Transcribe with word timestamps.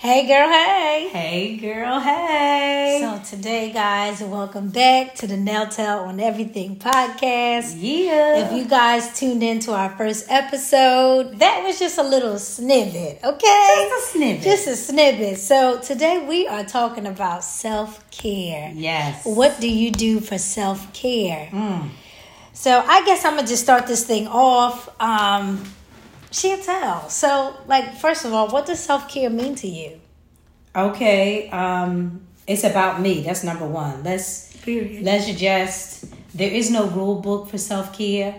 Hey, 0.00 0.28
girl, 0.28 0.48
hey. 0.48 1.08
Hey, 1.10 1.56
girl, 1.56 1.98
hey. 1.98 2.98
So, 3.02 3.36
today, 3.36 3.72
guys, 3.72 4.20
welcome 4.22 4.68
back 4.68 5.16
to 5.16 5.26
the 5.26 5.36
Nail 5.36 5.66
Tell 5.66 6.04
on 6.04 6.20
Everything 6.20 6.76
podcast. 6.76 7.74
Yeah. 7.76 8.46
If 8.46 8.52
you 8.52 8.66
guys 8.68 9.18
tuned 9.18 9.42
in 9.42 9.58
to 9.60 9.72
our 9.72 9.90
first 9.96 10.26
episode, 10.30 11.40
that 11.40 11.64
was 11.64 11.80
just 11.80 11.98
a 11.98 12.04
little 12.04 12.38
snippet, 12.38 13.18
okay? 13.24 13.88
Just 13.90 14.14
a 14.14 14.18
snippet. 14.18 14.44
Just 14.44 14.68
a 14.68 14.76
snippet. 14.76 15.38
So, 15.38 15.80
today 15.80 16.24
we 16.28 16.46
are 16.46 16.62
talking 16.64 17.06
about 17.08 17.42
self 17.42 18.08
care. 18.12 18.70
yes. 18.72 19.24
What 19.24 19.58
do 19.60 19.68
you 19.68 19.90
do 19.90 20.20
for 20.20 20.38
self 20.38 20.92
care? 20.92 21.48
Mm. 21.50 21.88
So 22.52 22.84
I 22.86 23.04
guess 23.04 23.24
I'm 23.24 23.36
gonna 23.36 23.46
just 23.46 23.62
start 23.62 23.86
this 23.86 24.04
thing 24.04 24.26
off. 24.26 24.88
Um, 25.00 25.62
Chantel. 26.30 27.10
So, 27.10 27.56
like, 27.66 27.94
first 27.94 28.24
of 28.24 28.32
all, 28.32 28.48
what 28.48 28.66
does 28.66 28.80
self 28.80 29.08
care 29.08 29.30
mean 29.30 29.54
to 29.56 29.68
you? 29.68 30.00
Okay. 30.74 31.48
Um, 31.50 32.26
it's 32.46 32.64
about 32.64 33.00
me. 33.00 33.22
That's 33.22 33.44
number 33.44 33.66
one. 33.66 34.04
Let's 34.04 34.56
Period. 34.58 35.04
let's 35.04 35.30
just. 35.32 36.06
There 36.34 36.50
is 36.50 36.70
no 36.70 36.86
rule 36.88 37.16
book 37.20 37.48
for 37.48 37.58
self 37.58 37.96
care. 37.96 38.34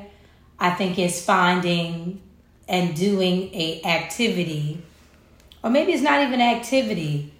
I 0.60 0.72
think 0.72 1.00
it's 1.00 1.24
finding 1.24 2.22
and 2.68 2.96
doing 2.96 3.54
a 3.54 3.82
activity, 3.84 4.82
or 5.64 5.70
maybe 5.70 5.94
it's 5.94 6.04
not 6.04 6.22
even 6.22 6.42
activity, 6.42 7.34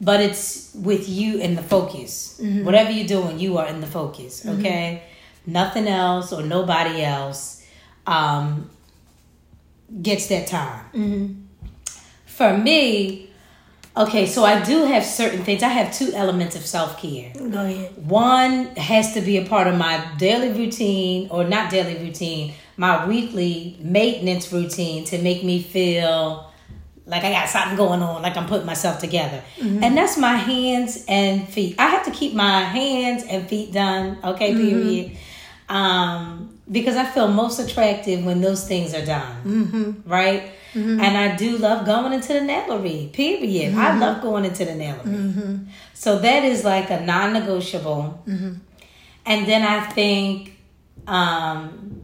but 0.00 0.20
it's 0.20 0.74
with 0.74 1.08
you 1.08 1.38
in 1.38 1.54
the 1.54 1.62
focus. 1.62 2.38
Whatever 2.38 2.90
you're 2.90 3.06
doing, 3.06 3.38
you 3.38 3.58
are 3.58 3.66
in 3.66 3.80
the 3.80 3.86
focus. 3.86 4.44
Okay, 4.44 5.04
nothing 5.46 5.88
else 5.88 6.32
or 6.32 6.42
nobody 6.42 7.02
else 7.02 7.58
um, 8.06 8.70
gets 10.02 10.28
that 10.28 10.46
time. 10.46 10.84
Mm-hmm. 10.92 11.42
For 12.26 12.56
me, 12.56 13.30
okay, 13.96 14.26
so 14.26 14.44
I 14.44 14.62
do 14.62 14.84
have 14.84 15.04
certain 15.04 15.44
things. 15.44 15.62
I 15.62 15.68
have 15.68 15.92
two 15.92 16.12
elements 16.14 16.54
of 16.56 16.64
self 16.64 17.00
care. 17.00 17.32
Go 17.34 17.64
ahead. 17.64 17.96
One 17.96 18.66
has 18.76 19.14
to 19.14 19.20
be 19.20 19.38
a 19.38 19.44
part 19.44 19.66
of 19.66 19.76
my 19.76 20.12
daily 20.18 20.52
routine, 20.52 21.28
or 21.30 21.44
not 21.44 21.70
daily 21.70 21.96
routine, 21.98 22.54
my 22.76 23.06
weekly 23.06 23.76
maintenance 23.80 24.52
routine 24.52 25.04
to 25.06 25.18
make 25.18 25.42
me 25.42 25.62
feel 25.62 26.48
like 27.06 27.24
I 27.24 27.30
got 27.32 27.48
something 27.48 27.76
going 27.76 28.02
on, 28.02 28.20
like 28.22 28.36
I'm 28.36 28.46
putting 28.46 28.66
myself 28.66 28.98
together. 29.00 29.42
Mm-hmm. 29.56 29.82
And 29.82 29.96
that's 29.96 30.18
my 30.18 30.34
hands 30.34 31.04
and 31.08 31.48
feet. 31.48 31.74
I 31.78 31.86
have 31.88 32.04
to 32.04 32.10
keep 32.10 32.34
my 32.34 32.60
hands 32.60 33.24
and 33.24 33.48
feet 33.48 33.72
done, 33.72 34.18
okay, 34.22 34.52
mm-hmm. 34.52 34.68
period. 34.68 35.16
Um, 35.70 36.57
because 36.70 36.96
I 36.96 37.04
feel 37.04 37.28
most 37.28 37.58
attractive 37.58 38.24
when 38.24 38.40
those 38.40 38.66
things 38.66 38.94
are 38.94 39.04
done, 39.04 39.42
mm-hmm. 39.44 40.10
right? 40.10 40.50
And 40.74 41.16
I 41.16 41.34
do 41.36 41.56
love 41.56 41.86
going 41.86 42.12
into 42.12 42.34
the 42.34 42.40
nailery, 42.40 43.10
period. 43.12 43.74
I 43.74 43.98
love 43.98 44.22
going 44.22 44.44
into 44.44 44.64
the 44.64 44.74
nailery. 44.74 45.66
So 45.94 46.18
that 46.18 46.44
is 46.44 46.64
like 46.64 46.90
a 46.90 47.00
non 47.00 47.32
negotiable. 47.32 48.22
And 49.26 49.46
then 49.46 49.62
I 49.62 49.80
think, 49.80 50.56
um, 51.06 52.02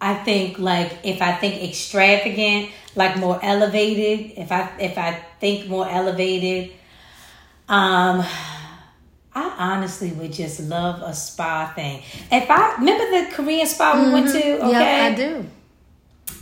I 0.00 0.14
think 0.14 0.58
like 0.58 0.98
if 1.04 1.20
I 1.22 1.32
think 1.32 1.62
extravagant, 1.62 2.70
like 2.94 3.16
more 3.16 3.38
elevated, 3.42 4.38
if 4.38 4.52
I 4.52 4.70
if 4.78 4.96
I 4.96 5.20
think 5.40 5.68
more 5.68 5.88
elevated, 5.88 6.72
um, 7.68 8.24
I 9.34 9.54
honestly 9.58 10.10
would 10.12 10.32
just 10.32 10.60
love 10.60 11.02
a 11.02 11.14
spa 11.14 11.72
thing. 11.74 12.02
If 12.32 12.50
I 12.50 12.76
remember 12.78 13.04
the 13.28 13.34
Korean 13.34 13.66
spa 13.66 14.02
we 14.04 14.12
went 14.12 14.28
to, 14.30 14.38
okay, 14.64 14.70
Yeah, 14.70 15.12
I 15.12 15.14
do. 15.14 15.46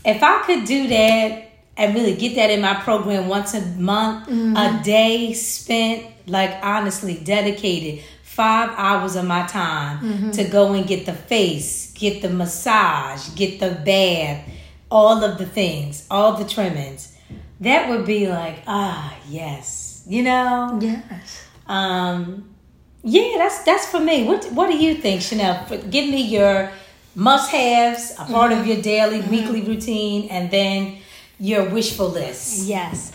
if 0.04 0.22
I 0.22 0.42
could 0.46 0.64
do 0.64 0.86
that 0.88 1.48
and 1.76 1.94
really 1.94 2.16
get 2.16 2.36
that 2.36 2.50
in 2.50 2.60
my 2.62 2.74
program 2.74 3.28
once 3.28 3.52
a 3.54 3.60
month, 3.76 4.28
a 4.28 4.80
day 4.82 5.32
spent, 5.34 6.06
like 6.26 6.52
honestly, 6.62 7.20
dedicated 7.22 8.02
five 8.22 8.70
hours 8.76 9.16
of 9.16 9.24
my 9.26 9.46
time 9.46 10.30
to 10.32 10.44
go 10.44 10.72
and 10.74 10.86
get 10.86 11.06
the 11.06 11.12
face, 11.12 11.92
get 11.92 12.22
the 12.22 12.28
massage, 12.30 13.28
get 13.34 13.60
the 13.60 13.70
bath, 13.84 14.48
all 14.90 15.22
of 15.24 15.38
the 15.38 15.46
things, 15.46 16.06
all 16.10 16.34
the 16.36 16.44
trimmings. 16.44 17.12
That 17.60 17.88
would 17.90 18.06
be 18.06 18.28
like, 18.28 18.58
ah, 18.66 19.14
yes. 19.28 20.02
You 20.06 20.22
know? 20.22 20.78
Yes. 20.80 21.44
Um, 21.66 22.50
yeah, 23.14 23.38
that's 23.38 23.62
that's 23.64 23.86
for 23.86 24.00
me. 24.00 24.24
What 24.28 24.44
What 24.52 24.66
do 24.70 24.76
you 24.76 24.94
think, 25.04 25.22
Chanel? 25.22 25.54
Give 25.94 26.06
me 26.10 26.22
your 26.22 26.70
must 27.14 27.50
haves, 27.50 28.12
a 28.18 28.24
part 28.26 28.52
of 28.52 28.66
your 28.66 28.80
daily, 28.82 29.20
weekly 29.22 29.62
routine, 29.62 30.28
and 30.28 30.50
then 30.50 30.98
your 31.38 31.64
wishful 31.70 32.08
list. 32.10 32.66
Yes. 32.66 33.12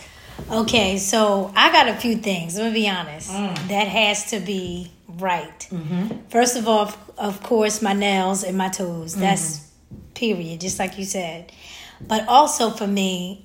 Okay, 0.50 0.98
so 0.98 1.52
I 1.54 1.70
got 1.70 1.86
a 1.88 1.94
few 1.94 2.16
things. 2.16 2.56
Let 2.58 2.72
me 2.72 2.80
be 2.82 2.88
honest. 2.88 3.30
Mm. 3.30 3.68
That 3.68 3.86
has 3.86 4.30
to 4.30 4.40
be 4.40 4.90
right. 5.06 5.60
Mm-hmm. 5.70 6.28
First 6.30 6.56
of 6.56 6.66
all, 6.66 6.90
of 7.18 7.42
course, 7.42 7.82
my 7.82 7.92
nails 7.92 8.42
and 8.44 8.56
my 8.56 8.68
toes. 8.68 9.14
That's 9.14 9.58
Mm-hmm. 9.58 9.68
period, 10.14 10.60
just 10.60 10.78
like 10.78 10.98
you 10.98 11.04
said. 11.04 11.52
But 12.00 12.26
also 12.28 12.70
for 12.70 12.86
me, 12.86 13.40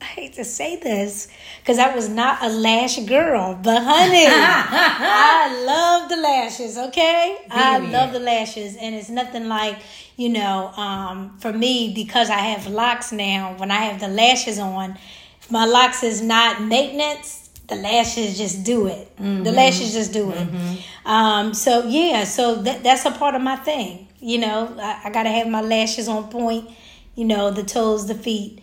I 0.00 0.04
hate 0.04 0.34
to 0.34 0.44
say 0.44 0.76
this 0.76 1.28
because 1.60 1.78
I 1.78 1.94
was 1.94 2.08
not 2.08 2.42
a 2.42 2.48
lash 2.48 2.98
girl, 3.06 3.58
but 3.62 3.82
honey, 3.82 4.26
I 4.28 5.64
love 5.64 6.08
the 6.08 6.16
lashes. 6.16 6.76
Okay, 6.78 7.38
I 7.50 7.78
love 7.78 8.12
the 8.12 8.18
lashes, 8.20 8.76
and 8.76 8.94
it's 8.94 9.08
nothing 9.08 9.48
like 9.48 9.78
you 10.16 10.28
know. 10.28 10.68
Um, 10.76 11.38
for 11.38 11.52
me, 11.52 11.92
because 11.94 12.28
I 12.30 12.38
have 12.38 12.66
locks 12.66 13.10
now, 13.10 13.54
when 13.58 13.70
I 13.70 13.76
have 13.80 14.00
the 14.00 14.08
lashes 14.08 14.58
on, 14.58 14.98
if 15.40 15.50
my 15.50 15.64
locks 15.64 16.02
is 16.02 16.20
not 16.22 16.62
maintenance, 16.62 17.48
the 17.68 17.76
lashes 17.76 18.36
just 18.36 18.64
do 18.64 18.86
it. 18.86 19.10
The 19.16 19.50
lashes 19.52 19.92
just 19.94 20.12
do 20.12 20.30
it. 20.30 20.46
Um, 21.06 21.54
so 21.54 21.84
yeah, 21.84 22.24
so 22.24 22.56
that 22.56 22.82
that's 22.84 23.06
a 23.06 23.10
part 23.12 23.34
of 23.34 23.40
my 23.42 23.56
thing. 23.56 24.08
You 24.20 24.38
know, 24.38 24.76
I, 24.78 25.02
I 25.04 25.10
gotta 25.10 25.30
have 25.30 25.48
my 25.48 25.62
lashes 25.62 26.06
on 26.06 26.28
point. 26.28 26.68
You 27.14 27.24
know, 27.24 27.50
the 27.50 27.62
toes, 27.62 28.06
the 28.06 28.14
feet. 28.14 28.60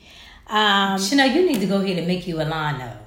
Um, 0.48 1.00
Chanel, 1.00 1.28
you 1.30 1.46
need 1.46 1.60
to 1.62 1.66
go 1.68 1.78
ahead 1.82 1.98
and 1.98 2.08
make 2.08 2.28
you 2.28 2.42
a 2.42 2.44
line 2.44 2.78
though. 2.80 2.98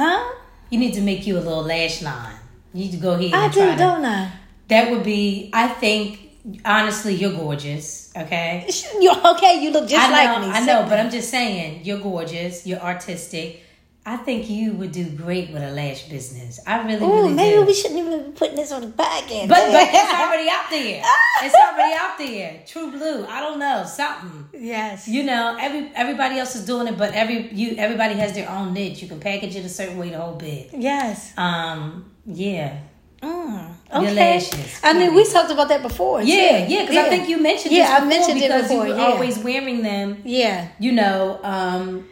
huh? 0.00 0.32
You 0.70 0.78
need 0.78 0.94
to 0.94 1.00
make 1.02 1.26
you 1.26 1.36
a 1.38 1.40
little 1.40 1.62
lash 1.62 2.02
line. 2.02 2.36
You 2.72 2.84
need 2.84 2.92
to 2.92 2.96
go 2.98 3.12
ahead. 3.14 3.34
I 3.34 3.48
do, 3.48 3.60
to- 3.70 3.76
don't 3.76 4.04
I? 4.04 4.30
That 4.68 4.90
would 4.90 5.02
be. 5.04 5.50
I 5.52 5.68
think 5.68 6.20
honestly, 6.64 7.14
you're 7.14 7.32
gorgeous. 7.32 8.12
Okay. 8.16 8.66
You're 9.00 9.26
okay? 9.34 9.60
You 9.62 9.70
look 9.72 9.88
just 9.88 10.08
I 10.08 10.10
like 10.26 10.40
me. 10.42 10.48
I 10.52 10.64
know, 10.64 10.86
but 10.88 10.98
I'm 10.98 11.10
just 11.10 11.30
saying, 11.30 11.84
you're 11.84 11.98
gorgeous. 12.00 12.66
You're 12.66 12.80
artistic. 12.80 13.62
I 14.06 14.18
think 14.18 14.50
you 14.50 14.74
would 14.74 14.92
do 14.92 15.04
great 15.08 15.50
with 15.50 15.62
a 15.62 15.70
lash 15.70 16.08
business. 16.08 16.60
I 16.66 16.82
really, 16.86 17.02
Ooh, 17.06 17.12
really 17.22 17.32
maybe 17.32 17.56
do. 17.60 17.64
we 17.64 17.72
shouldn't 17.72 18.00
even 18.00 18.24
be 18.24 18.30
putting 18.32 18.56
this 18.56 18.70
on 18.70 18.82
the 18.82 18.88
back 18.88 19.30
end. 19.32 19.48
But 19.48 19.72
but 19.72 19.88
it's 19.90 20.14
already 20.20 20.48
out 20.50 20.68
there. 20.70 21.02
It's 21.42 21.54
already 21.54 21.94
out 21.94 22.16
there. 22.18 22.62
True 22.66 22.90
blue. 22.90 23.26
I 23.26 23.40
don't 23.40 23.58
know 23.58 23.84
something. 23.86 24.46
yes, 24.52 25.08
You 25.08 25.24
know, 25.24 25.56
every 25.58 25.90
everybody 25.94 26.38
else 26.38 26.54
is 26.54 26.64
doing 26.66 26.86
it, 26.88 26.96
but 26.98 27.12
every 27.14 27.50
you 27.52 27.76
everybody 27.78 28.14
has 28.14 28.34
their 28.34 28.48
own 28.50 28.72
niche. 28.74 29.00
You 29.02 29.08
can 29.08 29.20
package 29.20 29.56
it 29.56 29.64
a 29.64 29.68
certain 29.68 29.96
way 29.98 30.10
the 30.10 30.18
whole 30.18 30.36
bit. 30.36 30.70
yes. 30.76 31.32
Um, 31.36 32.10
yeah, 32.26 32.78
Mm, 33.22 33.74
Your 33.90 34.02
okay. 34.02 34.14
lashes. 34.14 34.80
I 34.82 34.92
mean, 34.92 35.14
we 35.14 35.24
talked 35.24 35.50
about 35.50 35.68
that 35.68 35.80
before. 35.82 36.20
yeah, 36.22 36.66
yeah. 36.66 36.82
Because 36.82 36.96
I 36.96 37.08
think 37.08 37.28
you 37.28 37.40
mentioned 37.40 37.72
Yeah, 37.74 37.88
this 37.88 38.02
I 38.02 38.04
mentioned 38.04 38.38
it 38.38 38.48
because 38.48 38.62
before, 38.68 38.86
you 38.86 38.92
were 38.92 38.98
yeah. 39.00 39.06
always 39.06 39.38
wearing 39.38 39.82
them. 39.82 40.20
Yeah. 40.24 40.68
You 40.78 40.92
know, 40.92 41.40
um, 41.42 42.06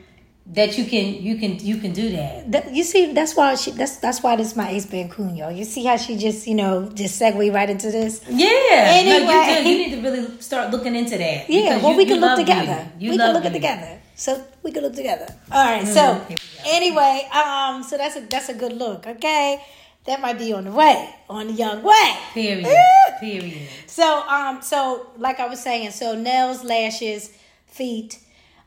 that 0.52 0.76
you 0.76 0.84
can 0.84 1.22
you 1.22 1.36
can 1.36 1.58
you 1.60 1.76
can 1.78 1.92
do 1.92 2.10
that. 2.10 2.50
That, 2.52 2.74
you 2.74 2.84
see, 2.84 3.12
that's 3.12 3.34
why 3.34 3.54
she. 3.54 3.70
That's 3.72 3.96
that's 3.96 4.22
why 4.22 4.36
this 4.36 4.48
is 4.52 4.56
my 4.56 4.68
ace 4.70 4.86
band 4.86 5.10
Cunyo. 5.12 5.54
You 5.56 5.64
see 5.64 5.84
how 5.84 5.96
she 5.96 6.16
just 6.16 6.46
you 6.46 6.54
know 6.54 6.90
just 6.94 7.20
segue 7.20 7.52
right 7.54 7.70
into 7.70 7.90
this. 7.90 8.20
Yeah. 8.28 8.48
no, 8.48 9.12
Anyway. 9.16 9.32
you 9.32 9.62
do. 9.64 9.68
You 9.70 9.78
need 9.78 9.94
to 9.96 10.02
really 10.02 10.40
start 10.40 10.70
looking 10.70 10.94
into 10.94 11.16
that. 11.18 11.48
Yeah, 11.48 11.78
well, 11.78 11.92
you- 11.92 11.96
we 11.98 12.04
can 12.06 12.20
look 12.20 12.36
together. 12.38 12.88
You 12.98 13.10
we 13.12 13.16
can 13.18 13.32
look 13.32 13.44
at 13.44 13.52
together. 13.52 13.98
So 14.14 14.44
we 14.62 14.70
can 14.72 14.82
look 14.82 14.94
together. 14.94 15.26
All 15.50 15.64
right. 15.64 15.86
So 15.88 16.00
Mhm. 16.00 16.28
Here 16.28 16.36
anyway, 16.66 17.28
um, 17.32 17.82
so 17.82 17.96
that's 17.96 18.16
a 18.16 18.20
that's 18.20 18.48
a 18.50 18.54
good 18.54 18.74
look. 18.74 19.06
Okay, 19.06 19.58
that 20.04 20.20
might 20.20 20.38
be 20.38 20.52
on 20.52 20.64
the 20.64 20.70
way, 20.72 21.08
on 21.30 21.46
the 21.46 21.54
young 21.54 21.82
way. 21.82 22.16
Period. 22.34 22.68
Period. 23.20 23.68
So 23.86 24.04
um, 24.28 24.60
so 24.62 25.06
like 25.16 25.40
I 25.40 25.46
was 25.48 25.60
saying, 25.62 25.90
so 25.92 26.14
nails, 26.14 26.62
lashes, 26.62 27.30
feet, 27.66 28.18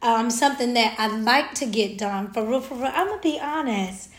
um, 0.05 0.29
something 0.29 0.73
that 0.75 0.95
I 0.97 1.07
like 1.07 1.53
to 1.55 1.65
get 1.65 1.97
done 1.97 2.31
for 2.31 2.43
real. 2.45 2.61
For 2.61 2.75
real, 2.75 2.91
I'm 2.93 3.07
gonna 3.07 3.21
be 3.21 3.39
honest. 3.39 4.09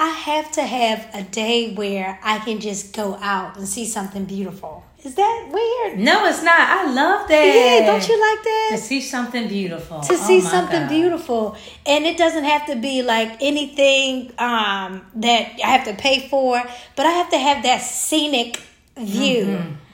I 0.00 0.08
have 0.08 0.50
to 0.52 0.62
have 0.62 1.08
a 1.14 1.22
day 1.22 1.72
where 1.74 2.18
I 2.22 2.38
can 2.40 2.58
just 2.60 2.92
go 2.96 3.14
out 3.22 3.56
and 3.56 3.68
see 3.68 3.86
something 3.86 4.24
beautiful. 4.24 4.82
Is 5.04 5.14
that 5.14 5.48
weird? 5.52 5.98
No, 6.00 6.24
it's 6.26 6.42
not. 6.42 6.58
I 6.58 6.90
love 6.90 7.28
that. 7.28 7.44
Yeah, 7.46 7.86
don't 7.86 8.08
you 8.08 8.16
like 8.28 8.42
that? 8.42 8.68
To 8.72 8.78
see 8.78 9.00
something 9.00 9.46
beautiful. 9.46 10.00
to 10.00 10.14
Oh 10.14 10.16
see 10.16 10.40
my 10.40 10.50
something 10.50 10.80
God. 10.80 10.88
beautiful 10.88 11.56
and 11.86 12.04
it 12.06 12.16
doesn't 12.16 12.44
have 12.44 12.66
to 12.66 12.76
be 12.76 13.02
like 13.02 13.30
anything 13.40 14.32
um, 14.38 14.90
that 15.16 15.52
i 15.64 15.68
have 15.76 15.84
to 15.84 15.94
pay 15.94 16.26
for 16.28 16.60
but 16.96 17.04
i 17.06 17.10
have 17.10 17.28
to 17.30 17.38
have 17.38 17.62
that 17.62 17.80
scenic 17.82 18.60
view 18.96 19.44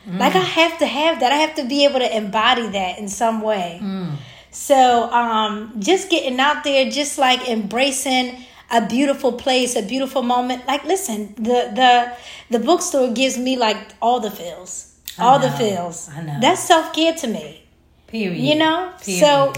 Mm-hmm. 0.07 0.19
like 0.19 0.35
i 0.35 0.39
have 0.61 0.79
to 0.79 0.87
have 0.87 1.21
that 1.21 1.31
i 1.31 1.37
have 1.37 1.55
to 1.57 1.65
be 1.67 1.85
able 1.85 1.99
to 2.01 2.17
embody 2.17 2.67
that 2.69 2.99
in 2.99 3.07
some 3.09 3.43
way 3.43 3.79
Mm. 3.83 4.13
So 4.51 5.11
um, 5.11 5.75
just 5.79 6.11
getting 6.11 6.41
out 6.41 6.65
there, 6.65 6.91
just 6.91 7.19
like 7.19 7.49
embracing 7.49 8.45
a 8.71 8.87
beautiful 8.87 9.33
place, 9.33 9.77
a 9.77 9.83
beautiful 9.83 10.23
moment. 10.23 10.67
Like, 10.67 10.85
listen, 10.85 11.35
the 11.37 11.71
the 11.75 12.13
the 12.51 12.65
bookstore 12.65 13.13
gives 13.13 13.39
me 13.39 13.57
like 13.57 13.79
all 14.03 14.21
the 14.21 14.31
feels, 14.31 14.95
all 15.19 15.39
the 15.39 15.51
feels. 15.51 16.09
I 16.11 16.23
know. 16.23 16.39
That's 16.41 16.63
self 16.63 16.93
care 16.93 17.15
to 17.15 17.27
me. 17.27 17.63
Period. 18.07 18.39
You 18.39 18.57
know. 18.57 18.93
Period. 19.01 19.21
So. 19.21 19.53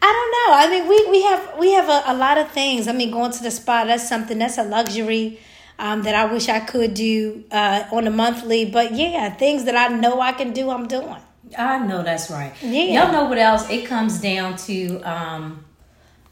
I 0.00 0.06
don't 0.06 0.30
know. 0.30 0.56
I 0.56 0.70
mean, 0.70 0.88
we, 0.88 1.10
we 1.10 1.22
have 1.24 1.58
we 1.58 1.72
have 1.72 1.88
a, 1.88 2.12
a 2.12 2.14
lot 2.14 2.38
of 2.38 2.52
things. 2.52 2.86
I 2.86 2.92
mean, 2.92 3.10
going 3.10 3.32
to 3.32 3.42
the 3.42 3.50
spa 3.50 3.84
that's 3.84 4.08
something 4.08 4.38
that's 4.38 4.56
a 4.56 4.62
luxury 4.62 5.40
um, 5.78 6.02
that 6.02 6.14
I 6.14 6.32
wish 6.32 6.48
I 6.48 6.60
could 6.60 6.94
do 6.94 7.42
uh, 7.50 7.82
on 7.90 8.06
a 8.06 8.10
monthly. 8.10 8.64
But 8.64 8.92
yeah, 8.94 9.28
things 9.34 9.64
that 9.64 9.74
I 9.74 9.88
know 9.94 10.20
I 10.20 10.32
can 10.32 10.52
do, 10.52 10.70
I'm 10.70 10.86
doing. 10.86 11.16
I 11.56 11.78
know 11.86 12.02
that's 12.02 12.30
right. 12.30 12.52
Yeah. 12.62 13.04
Y'all 13.04 13.12
know 13.12 13.28
what 13.28 13.38
else? 13.38 13.68
It 13.70 13.86
comes 13.86 14.20
down 14.20 14.56
to 14.56 15.00
um 15.00 15.64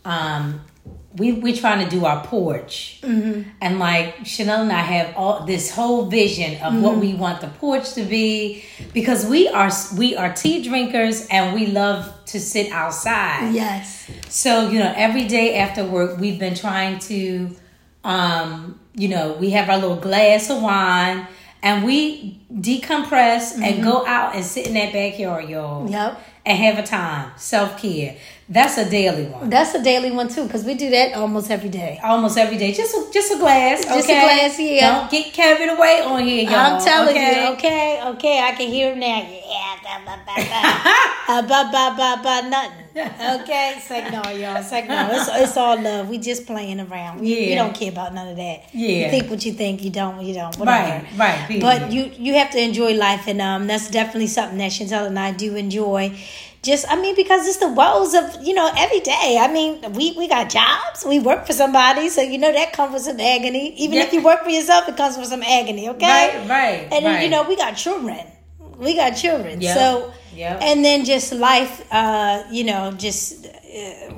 um 0.05 0.61
we 1.17 1.33
we're 1.33 1.57
trying 1.57 1.85
to 1.85 1.91
do 1.91 2.05
our 2.05 2.25
porch. 2.27 3.01
Mm-hmm. 3.03 3.49
And 3.61 3.79
like 3.79 4.27
Chanel 4.27 4.63
and 4.63 4.73
I 4.73 4.81
have 4.81 5.17
all 5.17 5.47
this 5.47 5.71
whole 5.71 6.07
vision 6.07 6.61
of 6.63 6.81
what 6.83 6.99
we 6.99 7.15
want 7.15 7.41
the 7.41 7.49
porch 7.49 7.95
to 7.95 8.03
be 8.03 8.65
because 8.93 9.27
we 9.27 9.49
are 9.49 9.71
we 9.97 10.17
are 10.17 10.33
tea 10.33 10.63
drinkers 10.63 11.27
and 11.29 11.55
we 11.55 11.67
love 11.67 12.13
to 12.27 12.41
sit 12.41 12.71
outside. 12.73 13.55
Yes. 13.55 14.11
So, 14.29 14.69
you 14.69 14.79
know, 14.79 14.93
every 14.97 15.27
day 15.27 15.57
after 15.57 15.85
work, 15.85 16.19
we've 16.19 16.39
been 16.39 16.55
trying 16.55 16.99
to, 17.01 17.57
um, 18.05 18.81
you 18.95 19.09
know, 19.09 19.33
we 19.33 19.51
have 19.51 19.71
our 19.71 19.79
little 19.79 19.97
glass 19.97 20.51
of 20.51 20.61
wine 20.63 21.27
and 21.67 21.85
we 21.85 22.39
decompress 22.53 23.55
and 23.55 23.65
mm-hmm. 23.65 23.83
go 23.83 24.07
out 24.07 24.37
and 24.37 24.45
sit 24.45 24.69
in 24.69 24.75
that 24.75 24.93
backyard, 24.93 25.49
y'all. 25.49 25.91
Yep. 25.91 26.21
And 26.45 26.59
have 26.59 26.79
a 26.79 26.87
time. 26.87 27.33
Self 27.37 27.83
care. 27.83 28.17
That's 28.49 28.79
a 28.79 28.89
daily 28.89 29.27
one. 29.27 29.51
That's 29.51 29.75
a 29.75 29.83
daily 29.83 30.13
one 30.13 30.29
too, 30.29 30.45
because 30.45 30.65
we 30.65 30.75
do 30.75 30.89
that 30.91 31.15
almost 31.15 31.51
every 31.51 31.69
day. 31.69 31.99
Almost 32.03 32.39
every 32.39 32.57
day. 32.57 32.73
Just 32.73 32.95
a, 32.95 33.13
just 33.13 33.35
a 33.35 33.39
glass. 33.39 33.85
Just 33.85 34.09
a 34.09 34.13
glass, 34.13 34.59
yeah. 34.61 35.01
Don't 35.01 35.11
get 35.11 35.33
carried 35.33 35.69
away 35.69 36.01
on 36.03 36.23
here, 36.23 36.45
y'all. 36.45 36.77
I'm 36.77 36.81
telling 36.81 37.17
okay? 37.17 37.45
you, 37.45 37.53
okay, 37.55 38.03
okay, 38.11 38.41
I 38.41 38.53
can 38.53 38.69
hear 38.69 38.93
him 38.93 39.01
now. 39.01 39.19
Yeah, 39.19 39.77
blah, 39.83 39.99
blah, 40.05 40.25
blah, 40.25 40.45
blah. 40.45 41.39
uh, 41.39 41.43
blah, 41.43 41.71
blah, 41.73 41.97
blah, 41.97 42.23
blah, 42.23 42.49
nothing. 42.49 42.87
Okay, 42.97 43.75
it's 43.77 43.91
like 43.91 44.11
no, 44.11 44.23
y'all. 44.31 44.57
It's 44.57 44.73
like 44.73 44.89
no, 44.89 45.09
it's, 45.13 45.29
it's 45.29 45.57
all 45.57 45.79
love. 45.79 46.09
We 46.09 46.17
just 46.17 46.47
playing 46.47 46.81
around. 46.81 47.21
We, 47.21 47.49
we 47.49 47.55
don't 47.55 47.75
care 47.75 47.91
about 47.91 48.15
none 48.15 48.29
of 48.29 48.37
that. 48.37 48.71
Yeah. 48.73 49.05
You 49.05 49.11
think 49.11 49.31
what 49.31 49.45
you 49.45 49.53
think, 49.53 49.83
you 49.83 49.91
don't, 49.91 50.25
you 50.25 50.33
don't. 50.33 50.57
Whatever. 50.57 51.05
Right, 51.05 51.19
right. 51.19 51.47
period. 51.47 51.63
But 51.63 51.93
you 51.93 52.11
you 52.17 52.35
have 52.35 52.51
to 52.53 52.59
enjoy 52.59 52.95
life, 52.95 53.27
and 53.27 53.43
um, 53.43 53.67
that's 53.67 53.91
definitely 53.91 54.29
something 54.29 54.57
that 54.59 54.73
Chantel 54.73 55.07
and 55.07 55.19
I 55.19 55.33
do 55.33 55.57
enjoy. 55.57 56.17
Just, 56.67 56.85
I 56.91 57.01
mean, 57.01 57.15
because 57.15 57.47
it's 57.47 57.59
the 57.59 57.69
woes 57.69 58.13
of 58.15 58.43
you 58.43 58.53
know 58.53 58.69
every 58.77 59.01
day. 59.01 59.39
I 59.41 59.47
mean, 59.53 59.93
we 59.93 60.13
we 60.19 60.27
got 60.27 60.51
jobs, 60.51 61.05
we 61.07 61.21
work 61.21 61.47
for 61.47 61.53
somebody, 61.53 62.09
so 62.09 62.23
you 62.23 62.39
know 62.39 62.53
that 62.53 62.73
comes 62.73 62.93
with 62.95 63.03
some 63.03 63.21
agony. 63.21 63.75
Even 63.85 63.99
if 63.99 64.13
you 64.13 64.23
work 64.23 64.43
for 64.43 64.51
yourself, 64.51 64.89
it 64.89 64.97
comes 64.97 65.17
with 65.17 65.29
some 65.29 65.43
agony. 65.43 65.89
Okay, 65.91 66.07
Right, 66.39 66.49
right, 66.51 66.89
And 66.93 67.05
then 67.07 67.23
you 67.23 67.31
know 67.31 67.45
we 67.49 67.57
got 67.57 67.77
children, 67.77 68.21
we 68.79 68.97
got 68.97 69.11
children. 69.11 69.61
Yep, 69.61 69.77
So, 69.79 70.13
yep. 70.35 70.61
and 70.61 70.85
then 70.85 71.05
just 71.05 71.33
life, 71.33 71.87
uh, 71.93 72.43
you 72.51 72.65
know, 72.65 72.91
just 72.93 73.47
uh, 73.47 74.11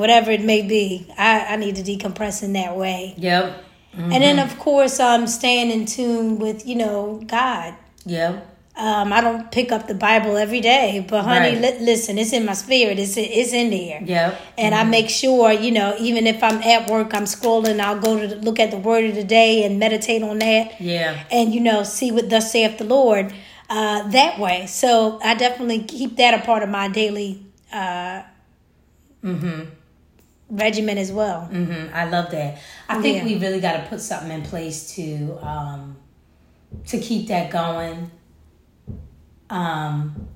whatever 0.00 0.32
it 0.32 0.42
may 0.42 0.62
be. 0.62 1.06
I 1.16 1.54
I 1.54 1.56
need 1.56 1.76
to 1.76 1.82
decompress 1.82 2.42
in 2.42 2.54
that 2.54 2.76
way. 2.76 3.14
Yep. 3.16 3.62
And 3.96 4.20
then, 4.22 4.40
of 4.40 4.58
course, 4.58 4.98
um, 4.98 5.28
staying 5.28 5.70
in 5.70 5.86
tune 5.86 6.40
with, 6.40 6.66
you 6.66 6.74
know, 6.74 7.22
God. 7.26 7.74
Yep. 8.04 8.53
Um, 8.76 9.12
I 9.12 9.20
don't 9.20 9.52
pick 9.52 9.70
up 9.70 9.86
the 9.86 9.94
Bible 9.94 10.36
every 10.36 10.60
day, 10.60 11.04
but 11.08 11.22
honey, 11.22 11.52
Right. 11.60 11.78
li- 11.78 11.84
listen, 11.84 12.18
it's 12.18 12.32
in 12.32 12.44
my 12.44 12.54
spirit. 12.54 12.98
It's 12.98 13.16
it's 13.16 13.52
in 13.52 13.70
there. 13.70 14.02
Yep. 14.04 14.40
And 14.58 14.74
I 14.74 14.82
make 14.82 15.08
sure, 15.08 15.52
you 15.52 15.70
know, 15.70 15.94
even 16.00 16.26
if 16.26 16.42
I'm 16.42 16.60
at 16.62 16.90
work, 16.90 17.14
I'm 17.14 17.24
scrolling. 17.24 17.78
I'll 17.78 18.00
go 18.00 18.18
to 18.18 18.26
the, 18.26 18.36
look 18.36 18.58
at 18.58 18.72
the 18.72 18.76
Word 18.78 19.04
of 19.04 19.14
the 19.14 19.22
day 19.22 19.62
and 19.64 19.78
meditate 19.78 20.24
on 20.24 20.40
that, 20.40 20.80
Yeah. 20.80 21.22
and 21.30 21.54
you 21.54 21.60
know, 21.60 21.84
see 21.84 22.10
what 22.10 22.30
thus 22.30 22.50
saith 22.50 22.78
the 22.78 22.84
Lord 22.84 23.32
uh, 23.70 24.08
that 24.08 24.40
way. 24.40 24.66
So 24.66 25.20
I 25.22 25.34
definitely 25.36 25.84
keep 25.84 26.16
that 26.16 26.34
a 26.34 26.44
part 26.44 26.64
of 26.64 26.68
my 26.68 26.88
daily 26.88 27.46
uh, 27.72 28.22
regimen 30.50 30.98
as 30.98 31.12
well. 31.12 31.42
hmm 31.46 31.86
I 31.94 32.06
love 32.08 32.30
that. 32.32 32.58
I 32.88 33.00
think 33.00 33.18
Yeah. 33.18 33.24
we 33.24 33.38
really 33.38 33.60
got 33.60 33.74
to 33.76 33.82
put 33.88 34.00
something 34.00 34.32
in 34.32 34.42
place 34.42 34.94
to 34.96 35.38
um, 35.42 35.96
to 36.88 36.98
keep 36.98 37.28
that 37.28 37.50
going. 37.50 38.10
Um, 39.54 40.28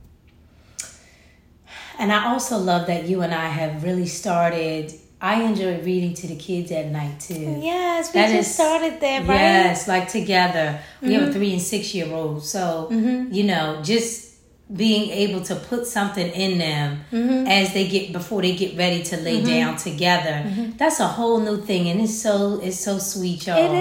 and 1.99 2.13
I 2.13 2.29
also 2.33 2.57
love 2.59 2.87
that 2.87 3.09
you 3.09 3.23
and 3.23 3.35
I 3.35 3.47
have 3.49 3.83
really 3.83 4.07
started. 4.07 4.93
I 5.21 5.43
enjoy 5.43 5.81
reading 5.83 6.15
to 6.15 6.29
the 6.29 6.37
kids 6.37 6.71
at 6.71 6.87
night 6.87 7.19
too. 7.19 7.59
Yes, 7.61 8.15
we 8.15 8.21
That 8.21 8.31
just 8.31 8.51
is- 8.51 8.55
started 8.55 9.01
that, 9.01 9.27
right? 9.27 9.35
Yes, 9.35 9.89
like 9.89 10.09
together. 10.09 10.79
We 11.03 11.15
have 11.15 11.29
a 11.29 11.33
three 11.33 11.53
and 11.53 11.61
six 11.61 11.93
year 11.95 12.13
old. 12.13 12.45
So, 12.45 12.89
you 13.33 13.43
know, 13.45 13.81
just 13.83 14.28
being 14.77 15.11
able 15.11 15.41
to 15.41 15.55
put 15.57 15.87
something 15.87 16.27
in 16.29 16.59
them 16.59 17.01
as 17.49 17.73
they 17.73 17.89
get 17.89 18.13
before 18.13 18.43
they 18.43 18.55
get 18.55 18.77
ready 18.77 19.03
to 19.03 19.17
lay 19.17 19.43
down 19.43 19.77
together. 19.77 20.45
That's 20.77 21.01
a 21.01 21.07
whole 21.09 21.41
new 21.41 21.57
thing 21.63 21.89
and 21.89 22.01
it's 22.03 22.21
so 22.21 22.61
it's 22.63 22.79
so 22.79 22.99
sweet, 22.99 23.47
y'all. 23.47 23.57
It 23.57 23.75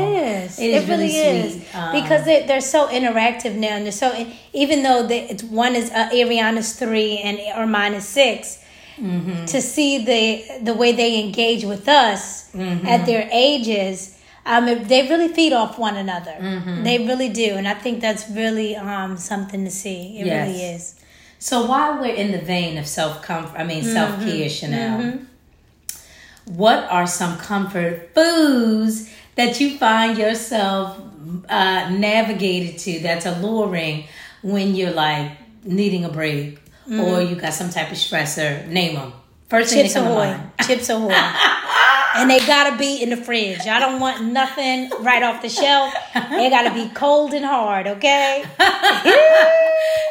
is. 0.46 0.58
It 0.60 0.64
It, 0.64 0.74
is 0.76 0.90
really 0.90 1.04
really 1.08 1.18
is 1.18 1.54
sweet. 1.54 1.76
Um, 1.76 2.02
because 2.02 2.24
they, 2.26 2.46
they're 2.48 2.62
so 2.62 2.88
interactive 2.88 3.56
now, 3.56 3.76
and 3.76 3.86
they're 3.86 3.92
so 3.92 4.26
even 4.54 4.82
though 4.84 5.06
they, 5.06 5.28
it's, 5.30 5.44
one 5.44 5.76
is 5.76 5.92
uh, 5.92 6.10
Ariana's 6.14 6.74
three 6.80 7.18
and 7.18 7.38
or 7.58 7.66
mine 7.68 7.94
is 7.94 8.08
6 8.08 8.64
Mm-hmm. 9.00 9.46
to 9.46 9.62
see 9.62 10.04
the 10.06 10.64
the 10.64 10.74
way 10.74 10.92
they 10.92 11.20
engage 11.24 11.64
with 11.66 11.88
us 11.88 12.50
Mm-hmm. 12.54 12.88
at 12.88 13.06
their 13.06 13.30
ages. 13.32 14.17
Um, 14.48 14.66
they 14.88 15.02
really 15.10 15.28
feed 15.28 15.52
off 15.54 15.78
one 15.78 15.98
another. 15.98 16.32
Mm-hmm. 16.40 16.84
They 16.84 16.98
really 17.06 17.30
do, 17.30 17.56
and 17.60 17.68
I 17.68 17.74
think 17.74 18.00
that's 18.02 18.30
really 18.30 18.76
um 18.78 19.18
something 19.18 19.66
to 19.66 19.72
see. 19.72 20.20
It 20.20 20.26
Yes. 20.26 20.48
really 20.48 20.62
is. 20.76 20.96
So 21.40 21.66
while 21.68 22.00
we're 22.02 22.16
in 22.16 22.32
the 22.32 22.40
vein 22.54 22.78
of 22.78 22.88
self 22.88 23.22
comfort, 23.22 23.58
I 23.60 23.64
mean 23.64 23.84
Mm-hmm. 23.84 23.94
self 23.94 24.14
care, 24.26 24.50
Chanel. 24.50 25.20
What 26.46 26.88
are 26.90 27.06
some 27.08 27.38
comfort 27.38 28.12
foods 28.16 29.10
that 29.36 29.60
you 29.60 29.78
find 29.78 30.18
yourself 30.18 30.98
uh, 31.50 31.90
navigated 31.90 32.80
to 32.80 33.00
that's 33.00 33.26
alluring 33.26 34.06
when 34.42 34.74
you're 34.76 34.94
like 34.94 35.32
needing 35.64 36.06
a 36.06 36.10
break 36.10 36.60
Mm-hmm. 36.88 37.02
or 37.02 37.22
you 37.22 37.36
got 37.36 37.54
some 37.54 37.70
type 37.70 37.92
of 37.92 37.98
stressor? 37.98 38.66
Name 38.68 38.96
them. 38.96 39.12
First 39.50 39.74
thing 39.74 39.84
Chips 39.84 39.94
that 39.96 40.04
come 40.04 40.08
to 40.08 40.14
Ahoy. 40.14 40.38
mind. 40.38 40.52
Chips 40.66 40.90
Ahoy. 40.90 41.12
and 42.16 42.30
they 42.30 42.40
gotta 42.40 42.78
be 42.78 43.02
in 43.02 43.10
the 43.10 43.18
fridge. 43.18 43.62
I 43.68 43.80
don't 43.80 44.00
want 44.00 44.24
nothing 44.26 44.90
right 45.00 45.24
off 45.24 45.42
the 45.42 45.50
shelf. 45.50 45.94
They 46.14 46.50
gotta 46.50 46.74
be 46.74 46.90
cold 46.94 47.34
and 47.34 47.46
hard, 47.46 47.88
okay? 47.88 48.44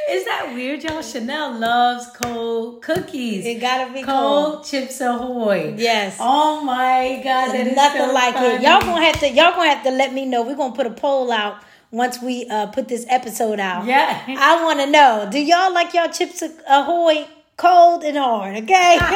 Is 0.08 0.24
that 0.24 0.52
weird, 0.54 0.84
y'all? 0.84 1.02
Chanel 1.02 1.58
loves 1.58 2.06
cold 2.22 2.80
cookies. 2.82 3.44
It 3.44 3.60
gotta 3.60 3.92
be 3.92 4.02
cold, 4.02 4.54
cold. 4.54 4.64
chips 4.66 5.00
ahoy. 5.00 5.74
Yes. 5.76 6.16
Oh 6.20 6.62
my 6.62 7.20
god, 7.24 7.52
that 7.52 7.66
is 7.66 7.74
Nothing 7.76 8.02
so 8.02 8.12
like 8.12 8.34
funny. 8.34 8.54
it. 8.54 8.62
Y'all 8.62 8.80
gonna 8.80 9.04
have 9.04 9.18
to 9.20 9.28
y'all 9.28 9.50
gonna 9.52 9.70
have 9.74 9.82
to 9.84 9.90
let 9.90 10.12
me 10.12 10.24
know. 10.24 10.42
We're 10.42 10.56
gonna 10.56 10.74
put 10.76 10.86
a 10.86 10.90
poll 10.90 11.32
out 11.32 11.56
once 11.90 12.22
we 12.22 12.46
uh, 12.48 12.66
put 12.66 12.88
this 12.88 13.04
episode 13.08 13.58
out. 13.58 13.86
Yeah. 13.86 14.22
I 14.28 14.62
wanna 14.64 14.86
know. 14.86 15.28
Do 15.30 15.40
y'all 15.40 15.72
like 15.72 15.92
y'all 15.92 16.08
chips 16.08 16.42
ahoy 16.68 17.26
cold 17.56 18.04
and 18.04 18.16
hard, 18.16 18.56
okay? 18.58 18.98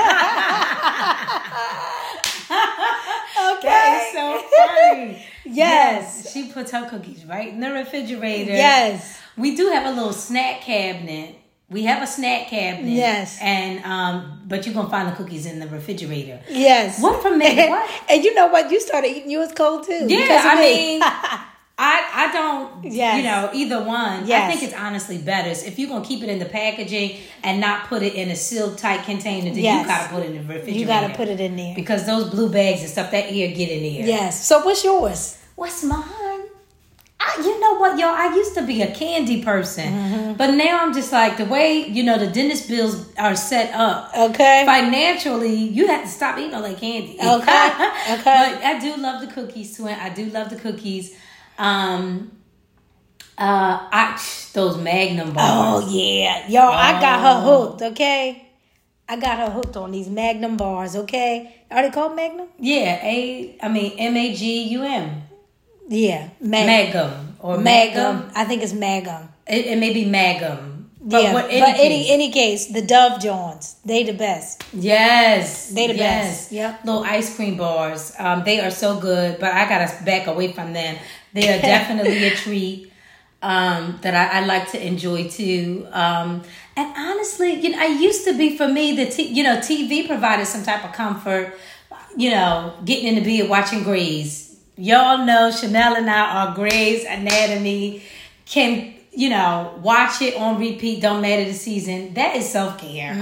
okay. 2.51 3.59
That 3.63 4.07
is 4.07 4.13
so 4.15 4.43
funny. 4.57 5.27
Yes. 5.45 6.33
She 6.33 6.49
puts 6.53 6.71
her 6.71 6.89
cookies 6.89 7.25
right 7.25 7.49
in 7.49 7.61
the 7.61 7.73
refrigerator. 7.73 8.53
Yes. 8.53 9.19
We 9.37 9.57
do 9.57 9.69
have 9.71 9.87
a 9.87 9.91
little 9.91 10.13
snack 10.13 10.61
cabinet. 10.61 11.37
We 11.71 11.85
have 11.85 12.03
a 12.03 12.07
snack 12.07 12.49
cabinet. 12.49 12.91
Yes. 12.91 13.39
And 13.41 13.83
um, 13.85 14.43
but 14.47 14.65
you're 14.67 14.75
gonna 14.75 14.91
find 14.91 15.09
the 15.09 15.13
cookies 15.17 15.47
in 15.47 15.59
the 15.59 15.67
refrigerator. 15.67 16.41
Yes. 16.49 17.01
What 17.03 17.23
from 17.23 17.39
me? 17.43 17.69
What? 17.69 17.91
and 18.09 18.23
you 18.23 18.35
know 18.35 18.49
what? 18.49 18.71
You 18.71 18.81
started 18.81 19.09
eating 19.09 19.31
yours 19.31 19.51
cold 19.53 19.87
too. 19.87 20.07
Yeah, 20.07 20.21
because 20.21 20.45
of 20.45 20.51
I 20.51 20.55
me. 20.57 20.99
mean, 20.99 21.01
I 21.83 22.27
I 22.29 22.33
don't. 22.33 22.85
Yes. 22.93 23.17
You 23.17 23.23
know, 23.23 23.51
either 23.55 23.83
one. 23.83 24.31
I 24.31 24.49
think 24.51 24.63
it's 24.63 24.75
honestly 24.75 25.17
better 25.17 25.49
if 25.51 25.79
you're 25.79 25.89
gonna 25.89 26.05
keep 26.05 26.23
it 26.23 26.29
in 26.29 26.39
the 26.39 26.45
packaging 26.45 27.17
and 27.43 27.59
not 27.59 27.87
put 27.89 28.03
it 28.03 28.15
in 28.15 28.29
a 28.31 28.37
sealed 28.37 28.77
tight 28.77 29.05
container. 29.05 29.49
Then 29.55 29.65
Yes. 29.65 29.81
you 29.83 29.87
gotta 29.89 30.09
put 30.15 30.23
it 30.25 30.27
in 30.27 30.33
the 30.35 30.41
refrigerator. 30.55 30.79
you 30.79 30.85
got 30.87 31.09
to 31.09 31.15
put 31.15 31.29
it 31.29 31.41
in 31.41 31.57
there. 31.57 31.75
because 31.75 32.05
those 32.07 32.29
blue 32.29 32.51
bags 32.51 32.81
and 32.83 32.91
stuff 32.91 33.11
that 33.13 33.25
air 33.33 33.49
get 33.55 33.71
in 33.71 33.83
there. 33.83 34.07
Yes. 34.07 34.45
So 34.47 34.63
what's 34.65 34.85
yours? 34.85 35.39
What's 35.57 35.83
mine? 35.83 36.05
I, 37.23 37.37
you 37.45 37.61
know 37.61 37.75
what, 37.79 37.99
y'all? 37.99 38.09
I 38.15 38.35
used 38.35 38.55
to 38.55 38.63
be 38.67 38.81
a 38.81 38.95
candy 38.95 39.43
person, 39.43 39.89
Mm-hmm. 39.93 40.33
but 40.35 40.53
now 40.53 40.81
I'm 40.83 40.95
just 40.95 41.13
like 41.13 41.37
the 41.37 41.45
way 41.45 41.87
you 41.87 42.03
know 42.03 42.19
the 42.19 42.27
dentist 42.27 42.67
bills 42.69 43.13
are 43.19 43.37
set 43.37 43.75
up. 43.75 44.11
Okay. 44.17 44.65
Financially, 44.67 45.55
you 45.55 45.87
have 45.87 46.03
to 46.05 46.09
stop 46.09 46.39
eating 46.39 46.55
all 46.55 46.63
that 46.63 46.79
candy. 46.79 47.17
Okay, 47.21 47.31
okay. 48.15 48.23
but 48.25 48.65
I 48.65 48.79
do 48.81 48.97
love 48.97 49.21
the 49.21 49.27
cookies, 49.29 49.77
twin. 49.77 49.99
I 49.99 50.09
do 50.11 50.27
love 50.27 50.49
the 50.51 50.57
cookies. 50.57 51.15
Um, 51.61 52.33
uh, 53.37 53.89
I 53.93 54.19
those 54.55 54.77
Magnum 54.79 55.33
bars. 55.33 55.85
Oh 55.85 55.89
yeah, 55.91 56.49
yo, 56.49 56.63
I 56.63 56.93
got 57.01 57.21
her 57.21 57.41
hooked. 57.49 57.83
Okay, 57.83 58.49
I 59.09 59.17
got 59.17 59.39
her 59.39 59.51
hooked 59.51 59.77
on 59.77 59.91
these 59.93 60.09
Magnum 60.09 60.57
bars. 60.57 60.97
Okay, 60.97 61.55
are 61.71 61.83
they 61.83 61.91
called 61.91 62.17
Magnum? 62.17 62.49
Yeah, 62.59 62.99
A. 63.05 63.57
I 63.63 63.69
mean 63.69 63.93
M 63.99 64.17
A 64.17 64.35
G 64.35 64.63
U 64.69 64.83
M. 64.83 65.23
Yeah, 65.89 66.31
Mag- 66.41 66.93
Magum 66.93 67.33
or 67.41 67.57
Magum. 67.59 67.95
Magum. 67.95 68.33
I 68.35 68.45
think 68.45 68.63
it's 68.63 68.73
Magum. 68.73 69.29
It, 69.47 69.67
it 69.67 69.79
may 69.79 69.93
be 69.93 70.05
Magum. 70.05 70.69
But 71.03 71.23
yeah, 71.23 71.33
what, 71.33 71.45
but 71.45 71.53
any 71.53 71.79
any 71.81 71.89
case- 72.05 72.11
any 72.11 72.31
case, 72.33 72.67
the 72.73 72.83
Dove 72.83 73.21
Johns, 73.21 73.77
they 73.85 74.03
the 74.05 74.13
best. 74.13 74.65
Yes, 74.73 75.71
They 75.71 75.87
the 75.89 75.95
yes. 75.97 76.27
best. 76.27 76.53
Yep. 76.53 76.85
Little 76.85 77.05
ice 77.05 77.35
cream 77.37 77.57
bars. 77.57 78.13
Um, 78.19 78.45
they 78.45 78.61
are 78.61 78.71
so 78.71 79.01
good, 79.01 79.41
but 79.41 79.53
I 79.53 79.69
gotta 79.69 80.05
back 80.05 80.27
away 80.27 80.53
from 80.53 80.73
them. 80.75 80.97
They 81.33 81.49
are 81.49 81.61
definitely 81.63 82.25
a 82.25 82.35
treat 82.35 82.93
um, 83.43 83.99
that 84.03 84.15
I, 84.15 84.41
I 84.41 84.47
like 84.47 84.71
to 84.73 84.87
enjoy 84.87 85.29
too. 85.29 85.87
Um, 85.93 86.43
and 86.77 86.95
honestly, 86.97 87.55
you 87.55 87.71
know, 87.71 87.79
I 87.81 87.87
used 87.87 88.25
to 88.25 88.37
be 88.37 88.57
for 88.57 88.69
me 88.69 88.97
the 88.97 89.07
t- 89.07 89.29
you 89.29 89.43
know 89.43 89.57
TV 89.57 90.07
provided 90.07 90.47
some 90.47 90.63
type 90.63 90.85
of 90.85 90.93
comfort. 90.93 91.59
You 92.17 92.31
know, 92.33 92.75
getting 92.85 93.07
in 93.17 93.23
the 93.23 93.41
bed 93.41 93.49
watching 93.49 93.85
Grey's. 93.85 94.59
Y'all 94.77 95.25
know 95.25 95.51
Chanel 95.51 95.95
and 95.97 96.11
I 96.11 96.47
are 96.47 96.55
Grey's 96.55 97.05
Anatomy. 97.05 98.03
Can 98.47 98.95
you 99.13 99.29
know 99.29 99.79
watch 99.83 100.23
it 100.23 100.37
on 100.37 100.59
repeat? 100.59 101.03
Don't 101.03 101.21
matter 101.21 101.45
the 101.45 101.53
season. 101.55 102.15
That 102.15 102.37
is 102.37 102.49
self 102.49 102.79
care. 102.79 103.13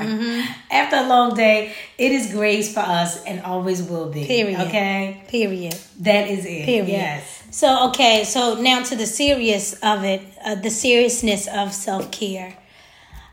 After 0.70 0.96
a 0.96 1.06
long 1.06 1.34
day, 1.34 1.72
it 1.96 2.12
is 2.12 2.32
Grey's 2.32 2.72
for 2.72 2.80
us 2.80 3.22
and 3.24 3.40
always 3.42 3.82
will 3.82 4.10
be. 4.10 4.24
Period. 4.26 4.60
Okay, 4.60 5.24
Period. 5.28 5.74
that 6.00 6.28
is 6.28 6.44
it. 6.44 6.64
Period. 6.66 6.88
Yes. 6.88 7.42
So 7.50 7.88
okay, 7.88 8.24
so 8.24 8.60
now 8.60 8.82
to 8.82 8.96
the 8.96 9.06
serious 9.06 9.72
of 9.82 10.04
it, 10.04 10.20
uh, 10.44 10.54
the 10.56 10.70
seriousness 10.70 11.48
of 11.48 11.72
self 11.72 12.10
care. 12.10 12.56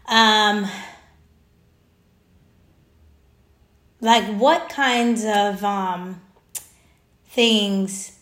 Um, 0.08 0.68
like 4.02 4.24
what 4.40 4.70
kinds 4.70 5.26
of 5.26 5.64
um 5.64 6.22
things 7.28 8.18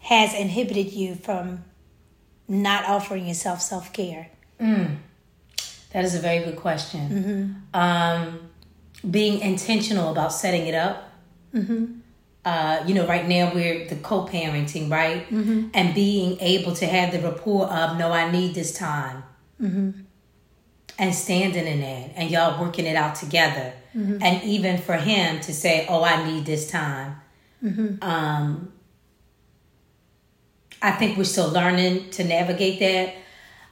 has 0.00 0.34
inhibited 0.34 0.92
you 0.92 1.14
from 1.16 1.64
not 2.48 2.84
offering 2.84 3.26
yourself 3.26 3.60
self 3.60 3.92
care? 3.92 4.30
Mm. 4.60 4.96
That 5.92 6.04
is 6.04 6.14
a 6.14 6.18
very 6.18 6.44
good 6.44 6.56
question. 6.56 7.08
Mm-hmm. 7.72 7.80
Um, 7.80 8.50
being 9.10 9.40
intentional 9.40 10.10
about 10.10 10.32
setting 10.32 10.66
it 10.66 10.74
up. 10.74 11.12
Mm-hmm. 11.54 12.00
Uh, 12.44 12.82
you 12.86 12.94
know, 12.94 13.06
right 13.06 13.26
now 13.26 13.52
we're 13.54 13.86
the 13.88 13.96
co-parenting, 13.96 14.90
right? 14.90 15.26
Mm-hmm. 15.30 15.68
And 15.72 15.94
being 15.94 16.38
able 16.40 16.74
to 16.74 16.86
have 16.86 17.12
the 17.12 17.20
rapport 17.20 17.66
of, 17.66 17.96
no, 17.96 18.12
I 18.12 18.30
need 18.30 18.54
this 18.54 18.76
time, 18.76 19.22
and 20.98 21.14
standing 21.14 21.66
in 21.66 21.80
that, 21.80 22.12
and 22.16 22.30
y'all 22.30 22.60
working 22.60 22.84
it 22.84 22.96
out 22.96 23.14
together, 23.14 23.72
and 24.20 24.42
even 24.44 24.76
for 24.76 24.96
him 24.96 25.40
to 25.40 25.54
say, 25.54 25.86
oh, 25.88 26.04
I 26.04 26.22
need 26.26 26.44
this 26.44 26.70
time. 26.70 27.16
Um, 28.02 28.73
I 30.84 30.92
think 30.92 31.16
we're 31.18 31.24
still 31.24 31.48
learning 31.50 32.10
to 32.10 32.24
navigate 32.24 32.78
that. 32.80 33.14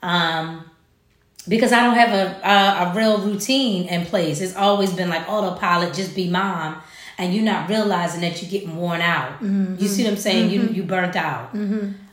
Um, 0.03 0.65
because 1.49 1.73
I 1.73 1.81
don't 1.85 1.97
have 1.97 2.11
a, 2.11 2.49
a 2.49 2.91
a 2.91 2.95
real 2.97 3.19
routine 3.19 3.89
in 3.89 4.07
place. 4.07 4.41
It's 4.41 4.57
always 4.57 4.93
been 4.93 5.09
like 5.09 5.29
autopilot, 5.29 5.93
just 5.93 6.15
be 6.15 6.29
mom, 6.31 6.81
and 7.19 7.35
you're 7.35 7.45
not 7.45 7.69
realizing 7.69 8.21
that 8.21 8.41
you're 8.41 8.51
getting 8.51 8.77
worn 8.77 9.01
out. 9.01 9.43
You 9.43 9.89
see 9.89 10.05
what 10.05 10.13
I'm 10.13 10.19
saying? 10.19 10.51
You 10.51 10.63
you 10.77 10.83
burnt 10.85 11.17
out, 11.17 11.53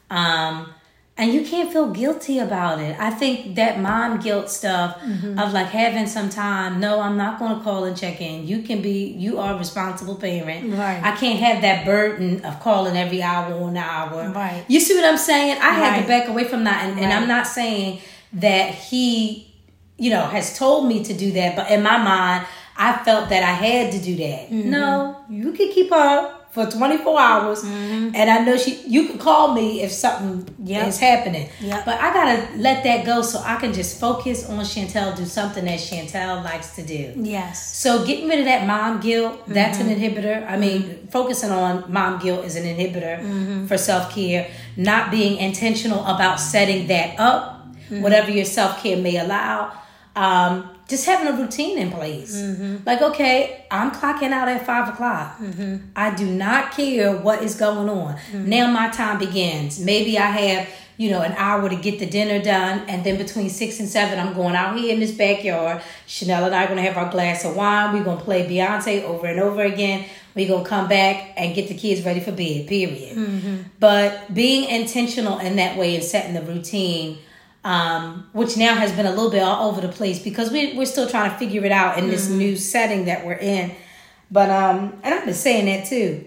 um, 0.10 0.74
and 1.20 1.34
you 1.34 1.46
can't 1.46 1.72
feel 1.72 1.92
guilty 1.92 2.40
about 2.40 2.80
it. 2.80 2.98
I 2.98 3.10
think 3.10 3.56
that 3.56 3.78
mom 3.80 4.22
guilt 4.22 4.50
stuff 4.50 5.02
of 5.04 5.54
like 5.54 5.68
having 5.68 6.08
some 6.08 6.30
time. 6.30 6.80
No, 6.80 7.02
I'm 7.02 7.18
not 7.18 7.40
going 7.40 7.58
to 7.58 7.62
call 7.62 7.84
and 7.84 7.96
check 7.96 8.22
in. 8.22 8.48
You 8.48 8.62
can 8.62 8.82
be. 8.82 9.08
You 9.08 9.38
are 9.38 9.54
a 9.54 9.58
responsible 9.58 10.16
parent. 10.16 10.74
Right. 10.74 11.02
I 11.04 11.16
can't 11.18 11.40
have 11.40 11.62
that 11.62 11.86
burden 11.86 12.46
of 12.46 12.62
calling 12.62 12.96
every 12.96 13.22
hour 13.22 13.54
on 13.54 13.74
the 13.74 13.82
hour. 13.82 14.32
Right. 14.32 14.64
You 14.70 14.80
see 14.80 14.96
what 14.96 15.04
I'm 15.04 15.18
saying? 15.18 15.58
I 15.62 15.72
had 15.72 16.02
to 16.02 16.08
back 16.08 16.30
away 16.30 16.46
from 16.46 16.64
that, 16.64 16.86
and, 16.86 16.98
and 16.98 17.12
I'm 17.12 17.28
not 17.28 17.46
saying 17.46 18.00
that 18.34 18.74
he, 18.74 19.54
you 19.98 20.12
know, 20.12 20.22
has 20.22 20.58
told 20.58 20.88
me 20.88 21.04
to 21.04 21.14
do 21.14 21.34
that, 21.34 21.58
but 21.58 21.70
in 21.70 21.84
my 21.84 21.98
mind, 21.98 22.48
I 22.78 23.04
felt 23.04 23.28
that 23.28 23.44
I 23.44 23.52
had 23.52 23.92
to 23.92 24.00
do 24.00 24.16
that. 24.16 24.50
Mm-hmm. 24.50 24.70
No, 24.70 25.18
you 25.30 25.52
can 25.52 25.70
keep 25.74 25.90
her 25.90 26.39
for 26.52 26.66
24 26.66 27.20
hours, 27.20 27.64
and 27.64 28.16
I 28.18 28.44
know 28.44 28.58
she. 28.58 28.82
You 28.88 29.08
can 29.08 29.20
call 29.20 29.54
me 29.54 29.82
if 29.84 29.92
something 29.92 30.44
Mm-hmm. 30.60 30.68
Yep. 30.68 30.88
is 30.88 31.00
happening. 31.00 31.50
Yep. 31.62 31.86
But 31.86 32.00
I 32.00 32.14
gotta 32.14 32.58
let 32.58 32.84
that 32.84 33.06
go 33.06 33.22
so 33.22 33.40
I 33.46 33.56
can 33.58 33.72
just 33.74 34.00
focus 34.00 34.48
on 34.50 34.60
Chantel, 34.66 35.16
do 35.16 35.26
something 35.26 35.64
that 35.66 35.80
Chantel 35.80 36.44
likes 36.44 36.76
to 36.76 36.82
do. 36.84 37.14
Yes. 37.16 37.76
So 37.78 38.06
getting 38.06 38.28
rid 38.28 38.40
of 38.40 38.46
that 38.46 38.66
mom 38.68 39.00
guilt, 39.00 39.48
that's 39.48 39.78
Mm-hmm. 39.78 39.90
an 39.90 40.00
inhibitor. 40.00 40.50
I 40.50 40.58
mean, 40.58 41.08
focusing 41.12 41.52
on 41.52 41.92
mom 41.92 42.20
guilt 42.20 42.44
is 42.46 42.56
an 42.56 42.64
inhibitor 42.66 43.20
Mm-hmm. 43.22 43.68
for 43.68 43.78
self 43.78 44.14
care. 44.14 44.50
Not 44.76 45.12
being 45.12 45.38
intentional 45.38 46.04
about 46.06 46.40
setting 46.40 46.88
that 46.88 47.20
up, 47.20 47.68
Mm-hmm. 47.90 48.02
whatever 48.04 48.30
your 48.32 48.46
self 48.46 48.82
care 48.84 48.98
may 48.98 49.18
allow. 49.18 49.72
Um, 50.16 50.70
just 50.90 51.06
having 51.06 51.28
a 51.28 51.38
routine 51.38 51.78
in 51.78 51.92
place. 51.92 52.36
Mm-hmm. 52.36 52.78
Like, 52.86 53.02
okay, 53.02 53.66
I'm 53.70 53.92
clocking 53.92 54.32
out 54.32 54.48
at 54.48 54.66
five 54.66 54.90
o'clock. 54.90 55.38
Mm-hmm. 55.38 55.78
I 55.96 56.16
do 56.16 56.26
not 56.26 56.72
care 56.72 57.16
what 57.16 57.44
is 57.44 57.56
going 57.56 57.88
on. 57.88 58.18
Now 58.34 58.72
my 58.72 58.90
time 58.90 59.20
begins. 59.20 59.80
Maybe 59.80 60.18
I 60.18 60.26
have, 60.26 60.70
you 60.98 61.12
know, 61.12 61.22
an 61.22 61.34
hour 61.34 61.70
to 61.70 61.76
get 61.76 62.00
the 62.00 62.08
dinner 62.08 62.44
done, 62.44 62.80
and 62.90 63.06
then 63.06 63.18
between 63.18 63.50
six 63.50 63.80
and 63.80 63.88
seven, 63.88 64.20
I'm 64.20 64.34
going 64.34 64.56
out 64.56 64.78
here 64.78 64.92
in 64.92 65.00
this 65.00 65.12
backyard. 65.12 65.82
Chanel 66.08 66.44
and 66.46 66.56
I 66.56 66.66
are 66.66 66.68
gonna 66.68 66.82
have 66.82 66.98
our 66.98 67.12
glass 67.12 67.46
of 67.46 67.56
wine. 67.56 67.94
We're 67.94 68.04
gonna 68.04 68.20
play 68.22 68.48
Beyonce 68.50 69.04
over 69.04 69.28
and 69.28 69.40
over 69.40 69.62
again. 69.64 70.06
We're 70.36 70.48
gonna 70.48 70.66
come 70.66 70.88
back 70.88 71.34
and 71.38 71.54
get 71.56 71.68
the 71.68 71.76
kids 71.76 72.04
ready 72.04 72.20
for 72.20 72.32
bed. 72.32 72.68
Period. 72.68 73.16
But 73.80 74.34
being 74.34 74.68
intentional 74.70 75.40
in 75.40 75.56
that 75.58 75.78
way 75.78 75.96
and 75.96 76.04
setting 76.04 76.34
the 76.34 76.42
routine 76.42 77.20
um, 77.64 78.30
which 78.34 78.58
now 78.58 78.76
has 78.76 78.92
been 78.92 79.06
a 79.06 79.10
little 79.10 79.30
bit 79.32 79.42
all 79.44 79.70
over 79.70 79.82
the 79.82 79.90
place 79.90 80.20
because 80.24 80.52
we, 80.52 80.74
we're 80.78 80.86
still 80.86 81.08
trying 81.08 81.32
to 81.32 81.38
figure 81.38 81.64
it 81.66 81.72
out 81.72 81.98
in 81.98 82.08
this 82.10 82.30
new 82.30 82.56
setting 82.56 83.06
that 83.06 83.26
we're 83.26 83.34
in. 83.34 83.72
But, 84.32 84.50
um, 84.50 85.00
and 85.04 85.14
I've 85.14 85.26
been 85.26 85.34
saying 85.34 85.66
that 85.66 85.88
too 85.88 86.26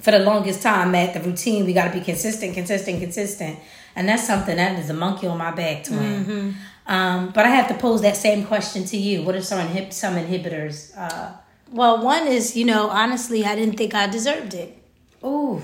for 0.00 0.12
the 0.12 0.18
longest 0.20 0.62
time, 0.62 0.92
Matt, 0.92 1.12
the 1.14 1.20
routine, 1.20 1.64
we 1.66 1.72
got 1.72 1.92
to 1.92 1.98
be 1.98 2.04
consistent, 2.04 2.54
consistent, 2.54 3.00
consistent. 3.00 3.58
And 3.96 4.08
that's 4.08 4.24
something 4.26 4.56
that 4.56 4.78
is 4.78 4.90
a 4.90 4.94
monkey 4.94 5.26
on 5.26 5.38
my 5.38 5.50
back, 5.50 5.84
twin. 5.84 6.54
Um, 6.86 7.30
but 7.34 7.44
I 7.44 7.48
have 7.50 7.66
to 7.68 7.74
pose 7.74 8.00
that 8.02 8.16
same 8.16 8.44
question 8.46 8.84
to 8.86 8.96
you. 8.96 9.22
What 9.22 9.34
are 9.34 9.42
some, 9.42 9.58
inhib- 9.66 9.92
some 9.92 10.14
inhibitors? 10.14 10.96
Uh, 10.96 11.32
Well, 11.72 12.02
one 12.02 12.28
is, 12.28 12.56
you 12.56 12.64
know, 12.64 12.88
honestly, 12.88 13.44
I 13.44 13.56
didn't 13.56 13.76
think 13.76 13.92
I 13.94 14.06
deserved 14.06 14.54
it. 14.54 14.78
ooh, 15.24 15.60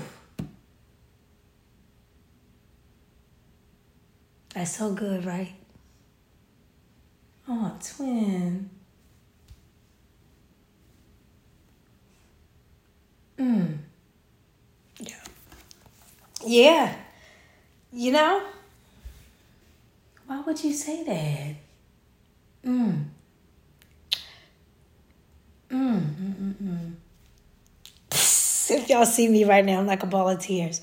That's 4.55 4.77
so 4.77 4.93
good, 4.93 5.25
right? 5.25 5.53
oh, 7.49 7.77
twin. 7.83 8.69
Mm. 13.37 13.77
Yeah. 16.45 16.95
You 17.91 18.11
know? 18.13 18.43
Why 20.25 20.39
would 20.39 20.63
you 20.63 20.71
say 20.71 21.03
that? 21.03 22.69
Mm. 22.69 23.03
Mm, 25.69 26.01
mm, 26.01 26.33
mm, 26.33 26.53
mm. 26.63 26.91
If 28.71 28.89
y'all 28.89 29.05
see 29.05 29.27
me 29.27 29.43
right 29.43 29.63
now, 29.63 29.79
I'm 29.79 29.85
like 29.85 30.01
a 30.01 30.07
ball 30.07 30.29
of 30.29 30.39
tears. 30.39 30.81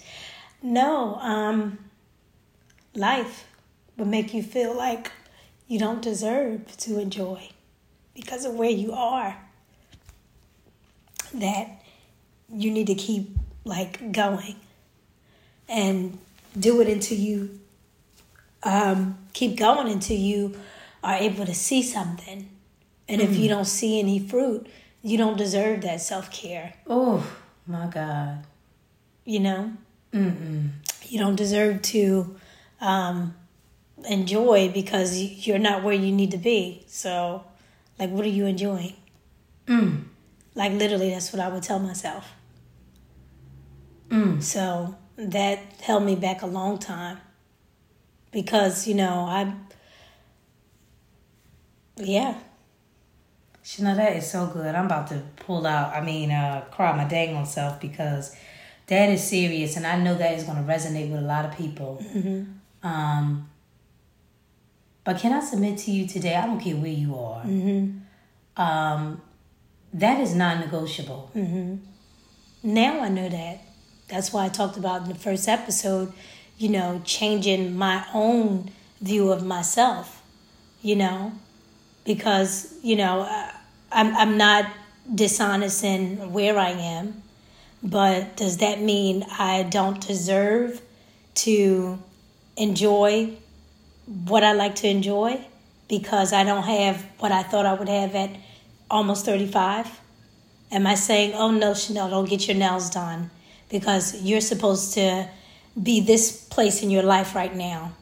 No, 0.62 1.16
um, 1.16 1.78
life 2.94 3.46
will 3.96 4.06
make 4.06 4.32
you 4.34 4.42
feel 4.42 4.76
like 4.76 5.12
you 5.68 5.78
don't 5.78 6.02
deserve 6.02 6.76
to 6.78 6.98
enjoy 6.98 7.48
because 8.14 8.44
of 8.44 8.54
where 8.54 8.70
you 8.70 8.92
are. 8.92 9.36
That 11.34 11.82
you 12.52 12.70
need 12.70 12.88
to 12.88 12.94
keep 12.94 13.30
like 13.64 14.12
going 14.12 14.56
and 15.68 16.18
do 16.58 16.80
it 16.80 16.88
until 16.88 17.16
you 17.16 17.60
um, 18.62 19.18
keep 19.32 19.56
going 19.56 19.90
until 19.90 20.16
you 20.18 20.56
are 21.02 21.16
able 21.16 21.46
to 21.46 21.54
see 21.54 21.82
something. 21.82 22.48
And 23.08 23.20
if 23.20 23.36
you 23.36 23.48
don't 23.48 23.64
see 23.66 23.98
any 23.98 24.18
fruit, 24.18 24.66
you 25.02 25.18
don't 25.18 25.36
deserve 25.36 25.82
that 25.82 26.00
self 26.00 26.30
care. 26.30 26.74
Oh, 26.86 27.26
my 27.66 27.86
God. 27.86 28.44
You 29.24 29.40
know, 29.40 29.72
Mm-mm. 30.12 30.70
you 31.04 31.18
don't 31.18 31.36
deserve 31.36 31.82
to 31.82 32.36
um, 32.80 33.34
enjoy 34.06 34.70
because 34.72 35.20
you're 35.46 35.58
not 35.58 35.82
where 35.82 35.94
you 35.94 36.12
need 36.12 36.30
to 36.32 36.38
be. 36.38 36.84
So, 36.86 37.44
like, 37.98 38.10
what 38.10 38.24
are 38.24 38.30
you 38.30 38.46
enjoying? 38.46 38.94
Mm. 39.66 40.04
Like, 40.54 40.72
literally, 40.72 41.10
that's 41.10 41.32
what 41.32 41.40
I 41.40 41.48
would 41.48 41.62
tell 41.62 41.78
myself. 41.78 42.32
Mm. 44.12 44.42
So 44.42 44.94
that 45.16 45.58
held 45.80 46.04
me 46.04 46.14
back 46.14 46.42
a 46.42 46.46
long 46.46 46.78
time 46.78 47.18
because 48.30 48.86
you 48.86 48.94
know 48.94 49.26
I, 49.28 49.54
yeah, 51.96 52.38
know 53.80 53.94
that 53.94 54.16
is 54.16 54.30
so 54.30 54.46
good. 54.46 54.74
I'm 54.74 54.86
about 54.86 55.08
to 55.08 55.22
pull 55.36 55.66
out. 55.66 55.94
I 55.94 56.02
mean, 56.04 56.30
uh, 56.30 56.64
cry 56.70 56.94
my 56.96 57.04
dang 57.04 57.34
on 57.36 57.46
self 57.46 57.80
because 57.80 58.36
that 58.86 59.08
is 59.08 59.22
serious, 59.22 59.76
and 59.76 59.86
I 59.86 59.98
know 59.98 60.14
that 60.14 60.34
is 60.34 60.44
going 60.44 60.58
to 60.58 60.70
resonate 60.70 61.10
with 61.10 61.20
a 61.20 61.26
lot 61.26 61.46
of 61.46 61.56
people. 61.56 62.02
Mm-hmm. 62.02 62.86
Um, 62.86 63.48
but 65.04 65.18
can 65.18 65.32
I 65.32 65.40
submit 65.40 65.78
to 65.78 65.90
you 65.90 66.06
today? 66.06 66.36
I 66.36 66.46
don't 66.46 66.60
care 66.60 66.76
where 66.76 66.92
you 66.92 67.16
are. 67.18 67.44
Mm-hmm. 67.44 68.60
Um, 68.62 69.20
that 69.94 70.20
is 70.20 70.34
non-negotiable. 70.34 71.30
Mm-hmm. 71.34 71.76
Now 72.62 73.00
I 73.00 73.08
know 73.08 73.28
that. 73.28 73.60
That's 74.08 74.32
why 74.32 74.46
I 74.46 74.48
talked 74.48 74.76
about 74.76 75.02
in 75.02 75.08
the 75.08 75.14
first 75.14 75.48
episode. 75.48 76.12
You 76.58 76.68
know, 76.68 77.02
changing 77.04 77.76
my 77.76 78.06
own 78.14 78.70
view 79.00 79.32
of 79.32 79.44
myself. 79.44 80.22
You 80.82 80.96
know, 80.96 81.32
because 82.04 82.74
you 82.82 82.96
know 82.96 83.26
I'm 83.90 84.16
I'm 84.16 84.36
not 84.36 84.66
dishonest 85.12 85.82
in 85.82 86.32
where 86.32 86.58
I 86.58 86.70
am, 86.70 87.22
but 87.82 88.36
does 88.36 88.58
that 88.58 88.80
mean 88.80 89.24
I 89.38 89.64
don't 89.64 90.00
deserve 90.00 90.80
to 91.34 91.98
enjoy 92.56 93.36
what 94.06 94.42
I 94.44 94.52
like 94.52 94.76
to 94.76 94.88
enjoy 94.88 95.44
because 95.88 96.32
I 96.32 96.44
don't 96.44 96.62
have 96.62 97.02
what 97.18 97.32
I 97.32 97.42
thought 97.42 97.66
I 97.66 97.74
would 97.74 97.88
have 97.88 98.14
at 98.14 98.30
almost 98.90 99.24
35? 99.24 100.00
Am 100.70 100.86
I 100.86 100.94
saying, 100.94 101.34
oh 101.34 101.50
no, 101.50 101.74
Chanel, 101.74 102.10
don't 102.10 102.28
get 102.28 102.48
your 102.48 102.56
nails 102.56 102.90
done 102.90 103.30
because 103.68 104.22
you're 104.22 104.40
supposed 104.40 104.94
to 104.94 105.28
be 105.80 106.00
this 106.00 106.44
place 106.46 106.82
in 106.82 106.90
your 106.90 107.02
life 107.02 107.34
right 107.34 107.54
now, 107.54 107.92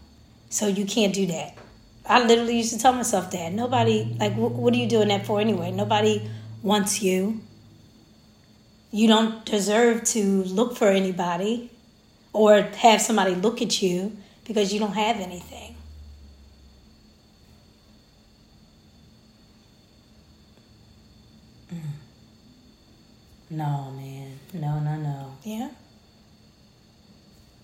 so 0.49 0.67
you 0.67 0.85
can't 0.85 1.15
do 1.15 1.27
that? 1.27 1.57
I 2.07 2.25
literally 2.25 2.57
used 2.57 2.73
to 2.73 2.79
tell 2.79 2.93
myself 2.93 3.31
that. 3.31 3.53
Nobody, 3.53 4.17
like, 4.19 4.35
what 4.35 4.75
are 4.75 4.77
you 4.77 4.89
doing 4.89 5.09
that 5.09 5.27
for 5.27 5.41
anyway? 5.41 5.71
Nobody 5.71 6.29
wants 6.63 7.03
you. 7.03 7.41
You 8.91 9.07
don't 9.07 9.45
deserve 9.45 10.05
to 10.05 10.43
look 10.45 10.77
for 10.77 10.89
anybody 10.89 11.71
or 12.33 12.63
have 12.63 13.01
somebody 13.01 13.35
look 13.35 13.63
at 13.63 13.81
you 13.81 14.17
because 14.45 14.73
you 14.73 14.81
don't 14.81 14.95
have 14.95 15.17
anything. 15.17 15.77
No, 23.51 23.93
man. 23.97 24.39
No, 24.55 24.79
no, 24.81 24.97
no. 24.97 25.33
Yeah. 25.43 25.71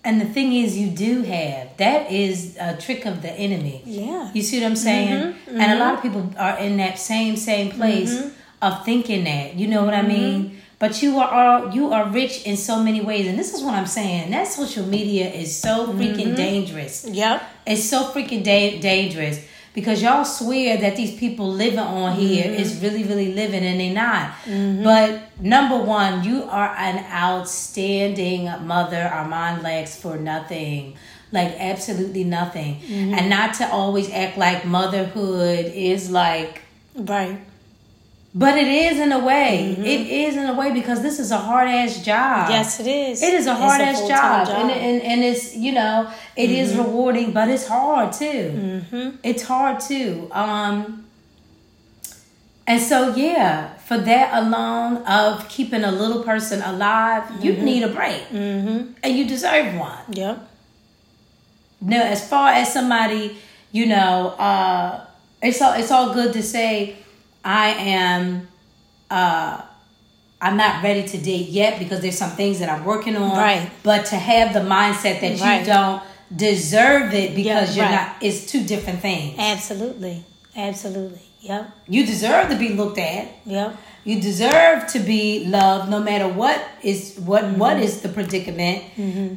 And 0.03 0.21
the 0.21 0.25
thing 0.25 0.53
is, 0.53 0.77
you 0.77 0.89
do 0.89 1.23
have 1.23 1.75
that 1.77 2.11
is 2.11 2.55
a 2.59 2.77
trick 2.77 3.05
of 3.05 3.21
the 3.21 3.31
enemy. 3.31 3.81
Yeah. 3.85 4.31
You 4.33 4.41
see 4.41 4.59
what 4.61 4.67
I'm 4.67 4.75
saying? 4.75 5.33
Mm-hmm, 5.33 5.59
And 5.61 5.71
a 5.73 5.79
lot 5.83 5.95
of 5.95 6.01
people 6.01 6.31
are 6.37 6.57
in 6.59 6.77
that 6.77 6.97
same 6.99 7.35
same 7.35 7.71
place 7.71 8.13
Mm-hmm. 8.13 8.29
of 8.61 8.85
thinking 8.85 9.23
that. 9.25 9.55
You 9.55 9.67
know 9.67 9.83
what 9.83 9.93
I 9.93 10.01
mean? 10.01 10.61
But 10.79 11.01
you 11.01 11.17
are 11.19 11.29
all, 11.33 11.73
you 11.75 11.91
are 11.91 12.07
rich 12.09 12.43
in 12.45 12.55
so 12.55 12.81
many 12.83 13.01
ways, 13.01 13.25
and 13.27 13.37
this 13.37 13.53
is 13.53 13.63
what 13.63 13.73
I'm 13.73 13.87
saying. 13.87 14.29
That 14.31 14.47
social 14.47 14.85
media 14.85 15.27
is 15.29 15.55
so 15.57 15.87
freaking 15.87 16.27
Mm-hmm. 16.27 16.35
dangerous. 16.35 17.05
Yep. 17.07 17.41
It's 17.65 17.83
so 17.83 18.11
freaking 18.13 18.43
da- 18.43 18.79
dangerous 18.79 19.39
because 19.77 20.01
y'all 20.01 20.25
swear 20.25 20.77
that 20.83 20.95
these 20.95 21.13
people 21.23 21.47
living 21.63 21.77
on 21.99 22.15
here 22.15 22.45
Mm-hmm. 22.45 22.61
is 22.63 22.81
really, 22.81 23.03
really 23.03 23.31
living, 23.41 23.63
and 23.63 23.79
they 23.79 23.91
not. 23.93 24.31
But 24.89 25.09
number 25.39 25.77
one, 25.77 26.23
you 26.23 26.37
are 26.49 26.73
an 26.87 26.97
outstanding 27.13 28.45
mother. 28.65 29.03
Armand 29.19 29.61
lacks 29.61 29.95
for 29.95 30.17
nothing. 30.17 30.95
Like 31.31 31.51
absolutely 31.59 32.23
nothing, 32.23 32.79
Mm-hmm. 32.79 33.13
and 33.13 33.29
not 33.29 33.53
to 33.55 33.69
always 33.69 34.09
act 34.11 34.37
like 34.37 34.65
motherhood 34.65 35.65
is 35.91 36.09
like 36.09 36.61
Right. 36.95 37.37
But 38.37 38.53
it 38.63 38.67
is 38.67 38.99
in 38.99 39.11
a 39.11 39.21
way. 39.31 39.75
It 39.93 40.01
is 40.25 40.37
in 40.37 40.45
a 40.45 40.53
way 40.53 40.69
because 40.71 41.01
this 41.01 41.17
is 41.23 41.31
a 41.31 41.41
hard 41.49 41.67
ass 41.69 41.93
job. 42.05 42.43
Mm-hmm. 42.43 42.51
Yes, 42.57 42.79
it 42.79 42.87
is. 42.87 43.23
It 43.23 43.33
is 43.33 43.47
a 43.47 43.55
hard 43.55 43.81
ass 43.81 43.99
full-time 43.99 44.45
job. 44.45 44.55
And, 44.59 44.69
and 44.71 45.01
and 45.11 45.19
it's 45.29 45.55
you 45.55 45.71
know 45.79 45.95
it 46.35 46.49
is 46.51 46.67
Mm-hmm. 46.71 46.81
rewarding, 46.83 47.27
but 47.37 47.49
it's 47.49 47.67
hard 47.67 48.13
too. 48.13 48.45
Mm-hmm. 48.91 49.09
It's 49.23 49.43
hard 49.43 49.79
too. 49.79 50.29
Um, 50.31 50.75
and 52.67 52.79
so 52.81 53.15
yeah, 53.15 53.73
for 53.89 53.97
that 53.97 54.27
alone 54.43 54.97
of 55.07 55.47
keeping 55.49 55.83
a 55.83 55.91
little 55.91 56.21
person 56.23 56.61
alive, 56.61 57.23
you 57.43 57.53
need 57.53 57.81
a 57.83 57.87
break, 57.99 58.21
mm-hmm. 58.29 58.91
and 59.01 59.17
you 59.17 59.25
deserve 59.25 59.73
one. 59.79 60.03
Yep. 60.11 60.35
Now, 61.79 62.03
as 62.03 62.27
far 62.27 62.49
as 62.49 62.73
somebody, 62.73 63.37
you 63.71 63.85
know, 63.85 64.35
uh, 64.37 65.05
it's 65.41 65.61
all 65.61 65.73
it's 65.73 65.91
all 65.91 66.13
good 66.13 66.33
to 66.33 66.43
say, 66.43 66.97
I 67.47 67.69
am, 67.69 68.47
uh, 69.09 69.61
I'm 70.41 70.57
not 70.57 70.83
ready 70.83 71.07
to 71.07 71.17
date 71.17 71.47
yet 71.47 71.79
because 71.79 72.01
there's 72.01 72.17
some 72.17 72.31
things 72.31 72.59
that 72.59 72.69
I'm 72.69 72.83
working 72.83 73.15
on. 73.15 73.37
Right. 73.37 73.71
But 73.83 74.05
to 74.07 74.17
have 74.17 74.53
the 74.53 74.59
mindset 74.59 75.21
that 75.21 75.39
Right. 75.39 75.61
you 75.61 75.65
don't 75.65 76.01
deserve 76.35 77.13
it 77.13 77.33
because 77.35 77.75
Yeah, 77.75 77.83
you're 77.83 77.85
right. 77.97 78.07
not, 78.07 78.15
it's 78.21 78.51
two 78.51 78.63
different 78.65 78.99
things. 78.99 79.39
Absolutely. 79.39 80.25
Absolutely. 80.57 81.21
Yep. 81.41 81.69
You 81.87 82.05
deserve 82.05 82.49
to 82.49 82.55
be 82.57 82.69
looked 82.73 82.99
at. 82.99 83.27
Yep. 83.45 83.77
You 84.03 84.19
deserve 84.21 84.87
to 84.87 84.99
be 84.99 85.45
loved, 85.45 85.89
no 85.89 85.99
matter 86.01 86.27
what 86.27 86.59
is 86.83 87.15
what 87.25 87.43
Mm-hmm. 87.45 87.59
what 87.59 87.77
is 87.79 88.01
the 88.01 88.09
predicament, 88.09 88.83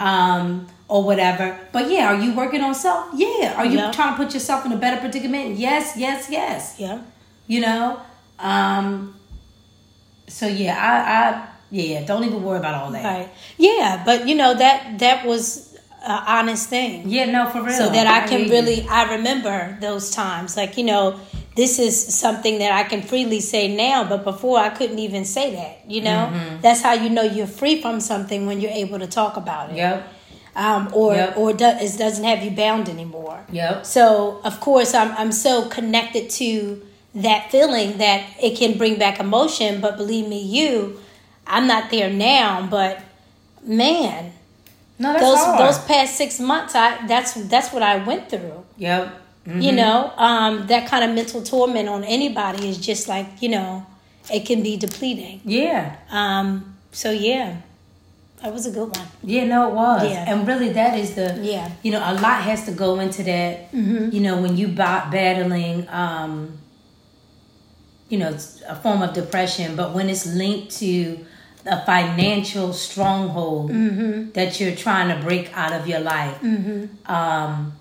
um, 0.00 0.66
or 0.88 1.04
whatever. 1.04 1.58
But 1.72 1.90
yeah, 1.90 2.08
are 2.12 2.20
you 2.20 2.32
working 2.34 2.62
on 2.62 2.74
self? 2.74 3.06
Yeah. 3.14 3.54
Are 3.56 3.66
you 3.66 3.78
Yeah. 3.78 3.90
trying 3.92 4.12
to 4.16 4.24
put 4.24 4.34
yourself 4.34 4.64
in 4.66 4.72
a 4.72 4.76
better 4.76 4.96
predicament? 4.96 5.56
Yes, 5.58 5.94
yes, 5.96 6.26
yes. 6.30 6.74
Yep. 6.78 6.98
You 7.50 7.60
know. 7.66 8.00
Um. 8.38 9.16
So 10.28 10.46
yeah, 10.46 10.76
I, 10.78 10.94
I 11.18 11.48
yeah, 11.70 12.04
don't 12.06 12.24
even 12.24 12.42
worry 12.42 12.58
about 12.58 12.74
all 12.74 12.90
that. 12.92 13.04
Right. 13.04 13.28
Yeah, 13.58 14.02
but 14.04 14.28
you 14.28 14.34
know 14.36 14.54
that 14.54 14.98
that 15.00 15.26
was 15.26 15.76
an 16.02 16.22
honest 16.26 16.68
thing. 16.68 17.08
Yeah, 17.08 17.26
no, 17.26 17.50
for 17.50 17.62
real. 17.62 17.76
so 17.76 17.90
that 17.90 18.06
I 18.06 18.26
can 18.28 18.40
hear 18.40 18.46
you. 18.46 18.52
really 18.52 18.88
I 18.88 19.16
remember 19.16 19.76
those 19.80 20.10
times. 20.10 20.56
Like, 20.56 20.78
you 20.78 20.84
know, 20.84 21.18
this 21.56 21.78
is 21.78 22.14
something 22.14 22.58
that 22.60 22.72
I 22.72 22.84
can 22.84 23.02
freely 23.02 23.40
say 23.40 23.74
now, 23.74 24.08
but 24.08 24.24
before 24.24 24.58
I 24.58 24.70
couldn't 24.70 24.98
even 24.98 25.24
say 25.24 25.54
that, 25.56 25.90
you 25.90 26.00
know? 26.00 26.30
Mm-hmm. 26.32 26.60
That's 26.62 26.80
how 26.82 26.94
you 26.94 27.10
know 27.10 27.22
you're 27.22 27.46
free 27.46 27.82
from 27.82 28.00
something 28.00 28.46
when 28.46 28.60
you're 28.60 28.70
able 28.84 28.98
to 28.98 29.06
talk 29.06 29.36
about 29.36 29.70
it. 29.72 29.76
Yep. 29.76 29.96
Um, 30.56 30.88
or 30.94 31.14
Yep. 31.14 31.36
or 31.36 31.52
do, 31.52 31.64
it 31.66 31.98
doesn't 31.98 32.24
have 32.24 32.42
you 32.44 32.50
bound 32.52 32.88
anymore. 32.88 33.44
Yep. 33.52 33.84
So, 33.84 34.40
of 34.44 34.58
course, 34.60 34.94
I'm 34.94 35.12
I'm 35.20 35.32
so 35.32 35.68
connected 35.68 36.30
to 36.40 36.82
that 37.14 37.50
feeling 37.50 37.98
that 37.98 38.24
it 38.42 38.56
can 38.58 38.78
bring 38.78 38.98
back 38.98 39.18
emotion, 39.20 39.80
but 39.80 39.96
believe 39.96 40.26
me, 40.28 40.40
you 40.42 41.00
I'm 41.46 41.66
not 41.66 41.90
there 41.90 42.10
now, 42.10 42.66
but 42.70 43.00
man, 43.64 44.32
No, 44.98 45.12
that's 45.12 45.24
those 45.24 45.38
hard. 45.38 45.60
those 45.60 45.78
past 45.86 46.16
six 46.16 46.38
months 46.38 46.74
i 46.74 47.04
that's 47.06 47.32
that's 47.48 47.72
what 47.72 47.82
i 47.82 47.96
went 48.04 48.28
through 48.30 48.64
Yep. 48.78 49.02
Mhm. 49.48 49.62
you 49.62 49.72
know 49.72 50.12
um 50.16 50.66
that 50.66 50.86
kind 50.88 51.02
of 51.04 51.10
mental 51.14 51.42
torment 51.42 51.88
on 51.88 52.04
anybody 52.04 52.68
is 52.68 52.76
just 52.78 53.08
like 53.08 53.26
you 53.40 53.48
know 53.48 53.84
it 54.32 54.44
can 54.46 54.62
be 54.62 54.76
depleting 54.76 55.40
Yeah. 55.44 55.96
um 56.10 56.76
so 56.92 57.10
yeah 57.10 57.56
that 58.42 58.52
was 58.52 58.66
a 58.66 58.70
good 58.70 58.88
one 58.96 59.06
Yeah, 59.24 59.44
no, 59.44 59.68
it 59.68 59.74
was. 59.74 60.02
Yeah. 60.10 60.24
And 60.32 60.46
really, 60.48 60.70
that 60.72 60.96
is 60.98 61.14
the, 61.14 61.38
Yeah. 61.42 61.68
you 61.82 61.90
know, 61.92 62.00
a 62.00 62.14
lot 62.14 62.40
has 62.48 62.64
to 62.64 62.72
go 62.72 62.98
into 63.00 63.22
that, 63.24 63.70
Mm-hmm. 63.72 64.14
you 64.14 64.20
know, 64.20 64.36
when 64.40 64.56
you 64.56 64.68
ba- 64.68 65.06
battling, 65.12 65.86
um, 65.90 66.56
you 68.10 68.18
know, 68.18 68.28
it's 68.30 68.62
a 68.68 68.74
form 68.76 69.00
of 69.02 69.14
depression, 69.14 69.76
but 69.76 69.94
when 69.94 70.10
it's 70.10 70.26
linked 70.26 70.76
to 70.78 71.24
a 71.66 71.84
financial 71.86 72.72
stronghold 72.72 73.70
Mm-hmm. 73.70 74.32
that 74.32 74.60
you're 74.60 74.74
trying 74.76 75.08
to 75.14 75.22
break 75.24 75.50
out 75.56 75.72
of 75.72 75.86
your 75.86 76.00
life, 76.00 76.36
um, 77.06 77.72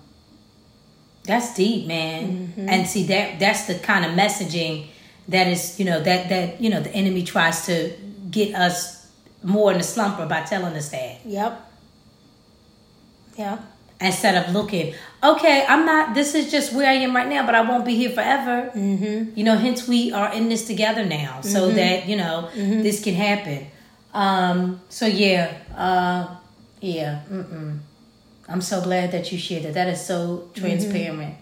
that's 1.24 1.54
deep, 1.54 1.86
man. 1.86 2.48
Mm-hmm. 2.56 2.68
And 2.68 2.86
see 2.86 3.04
that 3.04 3.38
that's 3.38 3.66
the 3.66 3.78
kind 3.78 4.04
of 4.06 4.12
messaging 4.12 4.86
that 5.28 5.46
is, 5.46 5.78
you 5.78 5.84
know, 5.84 6.00
that 6.00 6.28
that 6.28 6.60
you 6.60 6.70
know 6.70 6.80
the 6.80 6.90
enemy 6.90 7.22
tries 7.24 7.66
to 7.66 7.92
get 8.30 8.54
us 8.54 9.00
more 9.42 9.72
in 9.72 9.78
the 9.78 9.84
slumber 9.84 10.26
by 10.26 10.42
telling 10.42 10.74
us 10.76 10.90
that 10.90 11.20
yep 11.24 11.72
yep 13.38 13.62
instead 14.00 14.36
of 14.36 14.54
looking, 14.54 14.94
okay, 15.22 15.64
I'm 15.68 15.84
not. 15.84 16.14
This 16.14 16.34
is 16.34 16.50
just 16.50 16.72
where 16.72 16.88
I 16.88 16.94
am 16.94 17.14
right 17.14 17.28
now, 17.28 17.44
but 17.44 17.54
I 17.54 17.60
won't 17.60 17.84
be 17.84 17.94
here 17.94 18.10
forever. 18.10 18.70
Mm-hmm. 18.74 19.38
You 19.38 19.44
know, 19.44 19.56
hence 19.56 19.86
we 19.86 20.12
are 20.12 20.32
in 20.32 20.48
this 20.48 20.66
together 20.66 21.04
now, 21.04 21.40
so 21.42 21.70
that 21.70 22.08
you 22.08 22.16
know 22.16 22.50
this 22.54 23.02
can 23.02 23.14
happen. 23.14 23.66
Um. 24.14 24.80
So 24.88 25.06
yeah. 25.06 25.52
Uh. 25.76 26.36
Yeah. 26.80 27.22
Mm-mm. 27.30 27.80
I'm 28.50 28.60
so 28.60 28.80
glad 28.82 29.12
that 29.12 29.30
you 29.30 29.38
shared 29.38 29.62
that. 29.64 29.74
That 29.74 29.88
is 29.88 30.04
so 30.04 30.48
transparent. 30.54 31.34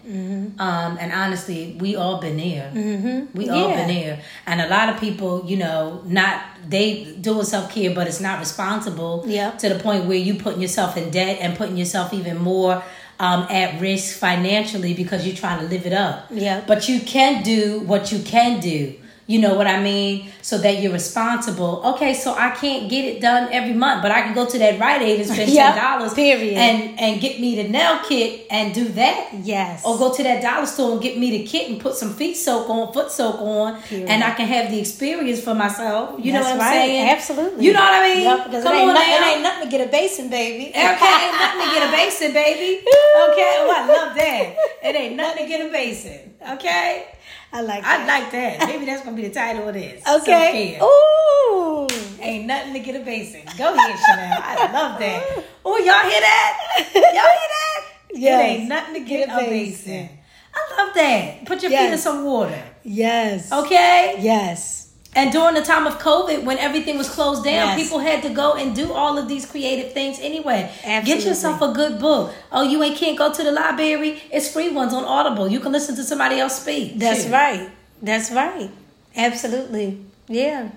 Um, 0.59 0.97
and 0.99 1.11
honestly, 1.11 1.75
we 1.79 1.95
all 1.95 2.19
been 2.21 2.37
there. 2.37 2.71
Mm-hmm. 2.73 3.37
We 3.37 3.49
all 3.49 3.69
Yeah. 3.69 3.75
been 3.77 3.87
there. 3.95 4.19
And 4.45 4.61
a 4.61 4.67
lot 4.69 4.89
of 4.89 4.99
people, 4.99 5.43
you 5.47 5.57
know, 5.57 6.01
not 6.05 6.41
they 6.67 7.05
doing 7.19 7.45
self 7.45 7.71
care, 7.73 7.93
but 7.95 8.07
it's 8.07 8.19
not 8.21 8.39
responsible. 8.39 9.23
Yeah. 9.27 9.51
To 9.51 9.69
the 9.69 9.79
point 9.79 10.05
where 10.05 10.17
you 10.17 10.35
putting 10.35 10.61
yourself 10.61 10.97
in 10.97 11.09
debt 11.09 11.37
and 11.41 11.57
putting 11.57 11.77
yourself 11.77 12.13
even 12.13 12.37
more 12.37 12.83
um, 13.19 13.41
at 13.49 13.81
risk 13.81 14.17
financially 14.17 14.93
because 14.93 15.25
you're 15.25 15.35
trying 15.35 15.59
to 15.59 15.65
live 15.65 15.85
it 15.85 15.93
up. 15.93 16.27
Yeah. 16.31 16.61
But 16.65 16.87
you 16.87 16.99
can 17.01 17.43
do 17.43 17.79
what 17.81 18.11
you 18.11 18.19
can 18.19 18.59
do. 18.59 18.95
You 19.29 19.37
know 19.37 19.53
what 19.53 19.67
I 19.67 19.79
mean? 19.79 20.25
So 20.41 20.57
that 20.57 20.81
you're 20.81 20.91
responsible. 20.91 21.83
Okay, 21.93 22.15
so 22.15 22.33
I 22.33 22.49
can't 22.49 22.89
get 22.89 23.05
it 23.05 23.21
done 23.21 23.47
every 23.53 23.75
month, 23.75 24.01
but 24.01 24.09
I 24.11 24.23
can 24.23 24.33
go 24.33 24.43
to 24.49 24.57
that 24.57 24.79
Rite 24.79 25.03
Aid 25.03 25.19
and 25.21 25.29
spend 25.29 25.51
ten 25.53 25.75
dollars, 25.77 26.15
period. 26.15 26.57
and 26.57 26.99
and 26.99 27.21
get 27.21 27.39
me 27.39 27.55
the 27.61 27.69
nail 27.69 27.99
kit 28.09 28.47
and 28.49 28.73
do 28.73 28.85
that. 29.01 29.29
Yes. 29.43 29.85
Or 29.85 29.99
go 29.99 30.11
to 30.11 30.23
that 30.23 30.41
dollar 30.41 30.65
store 30.65 30.93
and 30.93 31.01
get 31.01 31.19
me 31.19 31.29
the 31.37 31.43
kit 31.45 31.69
and 31.69 31.79
put 31.79 31.93
some 31.93 32.11
feet 32.15 32.37
soak 32.37 32.67
on, 32.71 32.91
foot 32.91 33.11
soak 33.11 33.35
on, 33.39 33.79
Period. 33.83 34.09
and 34.09 34.23
I 34.23 34.31
can 34.31 34.47
have 34.47 34.71
the 34.71 34.79
experience 34.79 35.41
for 35.43 35.53
myself. 35.53 36.19
You 36.25 36.33
know 36.33 36.41
what 36.41 36.53
I'm 36.53 36.57
right. 36.59 36.71
saying? 36.73 37.09
Absolutely. 37.11 37.65
You 37.67 37.73
know 37.73 37.81
what 37.81 37.93
I 38.01 38.13
mean? 38.15 38.23
Yep, 38.23 38.45
because 38.45 38.63
Come 38.63 38.73
it 38.73 38.77
ain't, 38.79 38.89
on 38.89 38.95
no- 38.95 39.01
now. 39.01 39.17
it 39.29 39.33
ain't 39.33 39.43
nothing 39.43 39.63
to 39.65 39.69
get 39.77 39.87
a 39.87 39.91
basin, 39.91 40.29
baby. 40.31 40.69
Okay, 40.69 40.81
ain't 40.81 41.37
nothing 41.37 41.61
to 41.61 41.67
get 41.75 41.87
a 41.87 41.91
basin, 42.01 42.33
baby. 42.33 42.77
Okay, 42.81 43.55
oh, 43.61 43.73
I 43.77 43.85
love 43.87 44.15
that. 44.15 44.55
It 44.83 44.95
ain't 44.95 45.15
nothing 45.15 45.43
to 45.43 45.47
get 45.47 45.67
a 45.67 45.71
basin. 45.71 46.33
Okay, 46.53 47.05
I 47.51 47.61
like 47.61 47.83
I 47.83 47.97
that. 47.97 48.07
like 48.07 48.31
that. 48.31 48.67
Maybe 48.67 48.85
that's 48.85 49.03
gonna 49.03 49.15
be 49.15 49.27
the 49.27 49.33
title 49.33 49.67
of 49.67 49.73
this. 49.73 50.05
Okay. 50.07 50.79
Ooh. 50.81 51.87
Ain't 52.21 52.45
nothing 52.45 52.73
to 52.73 52.79
get 52.79 52.95
a 52.95 53.03
basin. 53.03 53.41
Go 53.57 53.73
ahead, 53.73 53.99
Chanel. 54.05 54.39
I 54.43 54.71
love 54.71 54.99
that. 54.99 55.43
Oh, 55.65 55.77
y'all 55.77 56.09
hear 56.09 56.21
that? 56.21 56.89
Y'all 56.95 57.03
hear 57.03 57.11
that? 57.13 57.85
Yes. 58.11 58.39
It 58.41 58.43
ain't 58.61 58.69
nothing 58.69 58.93
to 58.95 58.99
get, 59.01 59.27
Get 59.27 59.29
a 59.29 59.49
basin. 59.49 59.91
basin. 60.07 60.09
I 60.55 60.77
love 60.83 60.95
that. 60.95 61.45
Put 61.45 61.61
your 61.61 61.69
feet 61.71 61.91
in 61.91 61.97
some 61.99 62.25
water. 62.25 62.63
Yes. 62.83 63.51
Okay. 63.51 64.15
Yes. 64.19 64.88
And 65.15 65.31
during 65.31 65.55
the 65.55 65.63
time 65.63 65.87
of 65.87 65.97
COVID, 65.97 66.43
when 66.43 66.59
everything 66.59 66.95
was 66.97 67.09
closed 67.09 67.43
down, 67.43 67.69
Yes. 67.69 67.81
people 67.81 67.97
had 67.99 68.21
to 68.23 68.29
go 68.29 68.53
and 68.53 68.75
do 68.75 68.93
all 68.93 69.17
of 69.17 69.27
these 69.27 69.45
creative 69.45 69.91
things 69.91 70.19
anyway. 70.21 70.69
Get 70.83 71.25
yourself 71.25 71.61
a 71.61 71.71
good 71.73 71.97
book. 71.99 72.31
Oh, 72.51 72.61
you 72.61 72.81
ain't 72.83 72.95
can't 72.95 73.17
go 73.17 73.33
to 73.33 73.43
the 73.43 73.51
library? 73.51 74.21
It's 74.31 74.51
free 74.51 74.69
ones 74.69 74.93
on 74.93 75.03
Audible. 75.05 75.47
You 75.49 75.59
can 75.59 75.71
listen 75.71 75.95
to 75.95 76.03
somebody 76.03 76.39
else 76.39 76.61
speak. 76.61 76.99
That's 76.99 77.23
Shoot. 77.23 77.31
right. 77.31 77.69
That's 78.03 78.29
right. 78.31 78.69
Absolutely. 79.15 79.99
Yeah. 80.27 80.69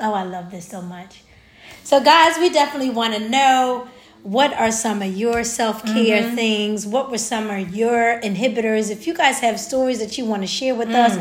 Oh, 0.00 0.14
I 0.14 0.22
love 0.24 0.50
this 0.50 0.66
so 0.68 0.80
much. 0.80 1.22
So, 1.84 2.00
guys, 2.02 2.38
we 2.38 2.48
definitely 2.50 2.90
want 2.90 3.14
to 3.14 3.28
know 3.28 3.86
what 4.22 4.52
are 4.54 4.72
some 4.72 5.02
of 5.02 5.14
your 5.16 5.44
self 5.44 5.84
care 5.84 6.22
Mm-hmm. 6.22 6.34
things? 6.34 6.86
What 6.86 7.10
were 7.10 7.18
some 7.18 7.48
of 7.50 7.74
your 7.76 8.18
inhibitors? 8.22 8.90
If 8.90 9.06
you 9.06 9.14
guys 9.14 9.40
have 9.40 9.60
stories 9.60 9.98
that 10.00 10.16
you 10.18 10.24
want 10.24 10.42
to 10.42 10.48
share 10.48 10.74
with 10.74 10.88
Mm. 10.88 10.94
us, 11.04 11.18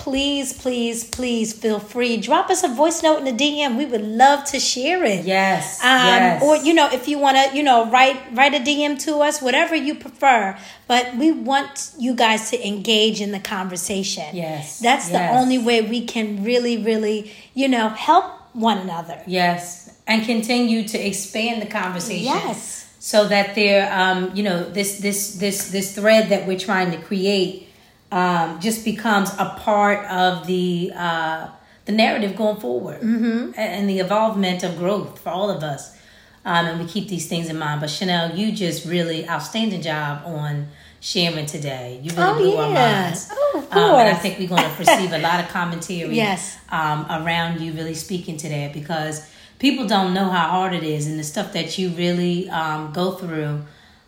please, 0.00 0.54
please, 0.54 1.04
please 1.04 1.52
feel 1.52 1.78
free. 1.78 2.16
Drop 2.16 2.48
us 2.48 2.64
a 2.64 2.68
voice 2.68 3.02
note 3.02 3.18
in 3.18 3.24
the 3.24 3.44
DM. 3.44 3.76
We 3.76 3.84
would 3.84 4.00
love 4.02 4.44
to 4.46 4.58
share 4.58 5.04
it. 5.04 5.26
Yes. 5.26 5.78
Um, 5.80 6.06
yes. 6.06 6.42
Or 6.42 6.56
you 6.56 6.72
know, 6.72 6.88
if 6.90 7.06
you 7.06 7.18
want 7.18 7.36
to, 7.36 7.56
you 7.56 7.62
know, 7.62 7.88
write 7.90 8.18
write 8.32 8.54
a 8.54 8.60
DM 8.60 8.98
to 9.04 9.18
us, 9.18 9.42
whatever 9.42 9.74
you 9.74 9.94
prefer. 9.94 10.58
But 10.88 11.16
we 11.16 11.30
want 11.30 11.92
you 11.98 12.14
guys 12.14 12.50
to 12.50 12.66
engage 12.66 13.20
in 13.20 13.30
the 13.30 13.38
conversation. 13.38 14.34
Yes, 14.34 14.80
that's 14.80 15.10
the 15.10 15.28
only 15.28 15.58
way 15.58 15.82
we 15.82 16.04
can 16.06 16.42
really, 16.42 16.82
really, 16.82 17.30
you 17.54 17.68
know, 17.68 17.90
help 17.90 18.24
one 18.54 18.78
another. 18.78 19.22
Yes, 19.26 19.94
and 20.06 20.24
continue 20.24 20.88
to 20.88 20.98
expand 20.98 21.60
the 21.60 21.66
conversation. 21.66 22.24
Yes. 22.24 22.78
so 22.98 23.28
that 23.28 23.54
there, 23.54 23.90
um, 23.92 24.34
you 24.34 24.42
know, 24.42 24.64
this 24.64 24.98
this 24.98 25.36
this 25.36 25.70
this 25.70 25.94
thread 25.94 26.30
that 26.30 26.48
we're 26.48 26.58
trying 26.58 26.90
to 26.90 26.98
create 26.98 27.68
um, 28.12 28.60
just 28.60 28.84
becomes 28.84 29.30
a 29.38 29.54
part 29.58 30.04
of 30.06 30.46
the 30.46 30.92
uh, 30.94 31.48
the 31.84 31.92
narrative 31.92 32.36
going 32.36 32.56
forward 32.60 33.00
mm-hmm. 33.00 33.52
and 33.56 33.88
the 33.88 33.98
evolvement 34.00 34.62
of 34.62 34.76
growth 34.78 35.18
for 35.20 35.30
all 35.30 35.50
of 35.50 35.62
us. 35.62 35.96
Um, 36.44 36.66
and 36.66 36.80
we 36.80 36.86
keep 36.86 37.08
these 37.08 37.28
things 37.28 37.48
in 37.50 37.58
mind. 37.58 37.80
But 37.80 37.90
Chanel, 37.90 38.34
you 38.36 38.52
just 38.52 38.86
really 38.86 39.28
outstanding 39.28 39.82
job 39.82 40.22
on 40.24 40.68
sharing 41.00 41.46
today. 41.46 42.00
You 42.02 42.10
really 42.12 42.22
Oh, 42.30 42.34
blew 42.38 42.56
our 42.56 42.72
yeah. 42.72 43.02
minds. 43.02 43.28
Oh, 43.30 43.52
of 43.58 43.72
Um, 43.76 43.94
and 44.00 44.08
I 44.08 44.14
think 44.14 44.38
we're 44.38 44.48
going 44.48 44.62
to 44.62 44.76
receive 44.78 45.12
a 45.12 45.18
lot 45.18 45.40
of 45.44 45.48
commentary 45.50 46.14
Yes. 46.14 46.58
um, 46.70 47.06
around 47.10 47.60
you 47.60 47.72
really 47.72 47.94
speaking 47.94 48.36
today 48.36 48.70
because 48.72 49.26
people 49.58 49.86
don't 49.86 50.14
know 50.14 50.28
how 50.30 50.48
hard 50.48 50.72
it 50.74 50.82
is 50.82 51.06
and 51.06 51.18
the 51.18 51.24
stuff 51.24 51.52
that 51.52 51.76
you 51.78 51.90
really 51.90 52.48
um, 52.50 52.92
go 52.92 53.12
through. 53.12 53.62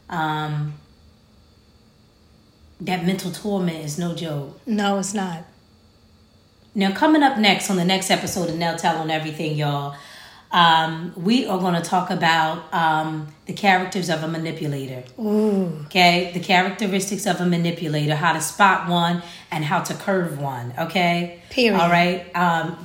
Um, 0.09 0.75
that 2.85 3.05
mental 3.05 3.31
torment 3.31 3.85
is 3.85 3.99
no 3.99 4.15
joke. 4.15 4.61
No, 4.67 4.99
it's 4.99 5.15
not. 5.15 5.45
Now, 6.75 6.93
coming 6.93 7.23
up 7.23 7.39
next 7.39 7.71
on 7.71 7.77
the 7.77 7.85
next 7.85 8.11
episode 8.11 8.49
of 8.49 8.57
Nell 8.57 8.77
Tell 8.77 8.97
on 8.97 9.11
Everything, 9.11 9.57
y'all, 9.57 9.95
um, 10.51 11.13
we 11.17 11.47
are 11.47 11.59
going 11.59 11.75
to 11.75 11.83
talk 11.83 12.11
about 12.11 12.73
um, 12.75 13.29
the 13.47 13.53
characters 13.53 14.09
of 14.11 14.23
a 14.23 14.29
manipulator. 14.29 15.05
Ooh. 15.19 15.85
Okay, 15.87 16.31
the 16.35 16.41
characteristics 16.41 17.27
of 17.27 17.41
a 17.41 17.47
manipulator, 17.47 18.15
how 18.15 18.33
to 18.33 18.41
spot 18.41 18.89
one 18.89 19.23
and 19.51 19.65
how 19.65 19.81
to 19.81 19.95
curve 19.95 20.39
one. 20.39 20.75
Okay, 20.79 21.41
Period. 21.51 21.79
All 21.79 21.91
right. 21.91 22.35
Um, 22.35 22.77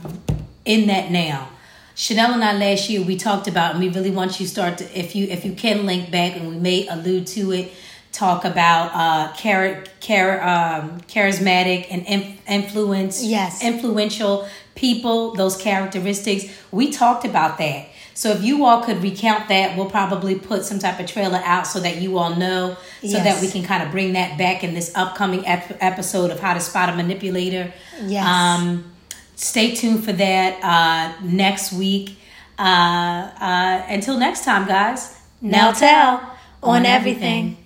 in 0.65 0.87
that 0.87 1.11
now, 1.11 1.49
Chanel 1.95 2.33
and 2.33 2.43
I 2.43 2.53
last 2.57 2.89
year 2.89 3.01
we 3.01 3.15
talked 3.15 3.47
about, 3.47 3.71
and 3.71 3.79
we 3.79 3.89
really 3.89 4.11
want 4.11 4.39
you 4.39 4.45
to 4.45 4.51
start 4.51 4.77
to, 4.79 4.99
if 4.99 5.15
you 5.15 5.27
if 5.27 5.43
you 5.43 5.53
can 5.53 5.85
link 5.85 6.11
back, 6.11 6.35
and 6.35 6.49
we 6.49 6.55
may 6.57 6.87
allude 6.87 7.25
to 7.27 7.51
it. 7.53 7.71
Talk 8.11 8.45
about 8.45 8.91
uh, 8.95 9.33
char- 9.33 9.83
char- 9.99 10.41
um, 10.41 11.01
charismatic 11.01 11.85
and 11.91 12.05
inf- 12.07 12.41
influence, 12.49 13.23
Yes. 13.23 13.63
influential 13.63 14.47
people, 14.75 15.33
those 15.35 15.55
characteristics. 15.55 16.45
We 16.71 16.91
talked 16.91 17.25
about 17.25 17.57
that. 17.59 17.87
So 18.15 18.31
if 18.31 18.41
you 18.41 18.65
all 18.65 18.81
could 18.81 19.03
recount 19.03 19.47
that, 19.49 19.77
we'll 19.77 19.89
probably 19.91 20.33
put 20.33 20.65
some 20.65 20.79
type 20.79 20.99
of 20.99 21.05
trailer 21.05 21.39
out 21.45 21.67
so 21.67 21.79
that 21.81 21.97
you 22.01 22.17
all 22.17 22.35
know, 22.35 22.73
so 23.01 23.07
Yes. 23.07 23.23
that 23.23 23.41
we 23.41 23.51
can 23.51 23.61
kind 23.63 23.83
of 23.83 23.91
bring 23.91 24.13
that 24.13 24.37
back 24.39 24.63
in 24.63 24.73
this 24.73 24.91
upcoming 24.95 25.45
ep- 25.45 25.77
episode 25.81 26.31
of 26.31 26.39
How 26.39 26.55
to 26.55 26.59
Spot 26.59 26.89
a 26.89 26.93
Manipulator. 26.93 27.71
Yes. 28.03 28.25
Um, 28.25 28.91
stay 29.35 29.75
tuned 29.75 30.03
for 30.03 30.13
that 30.13 30.57
uh, 30.63 31.21
next 31.23 31.71
week. 31.73 32.17
Uh, 32.57 32.61
uh, 33.39 33.83
until 33.87 34.17
next 34.17 34.43
time, 34.43 34.67
guys. 34.67 35.19
Now 35.39 35.71
tell 35.71 36.33
on 36.63 36.87
everything. 36.87 37.57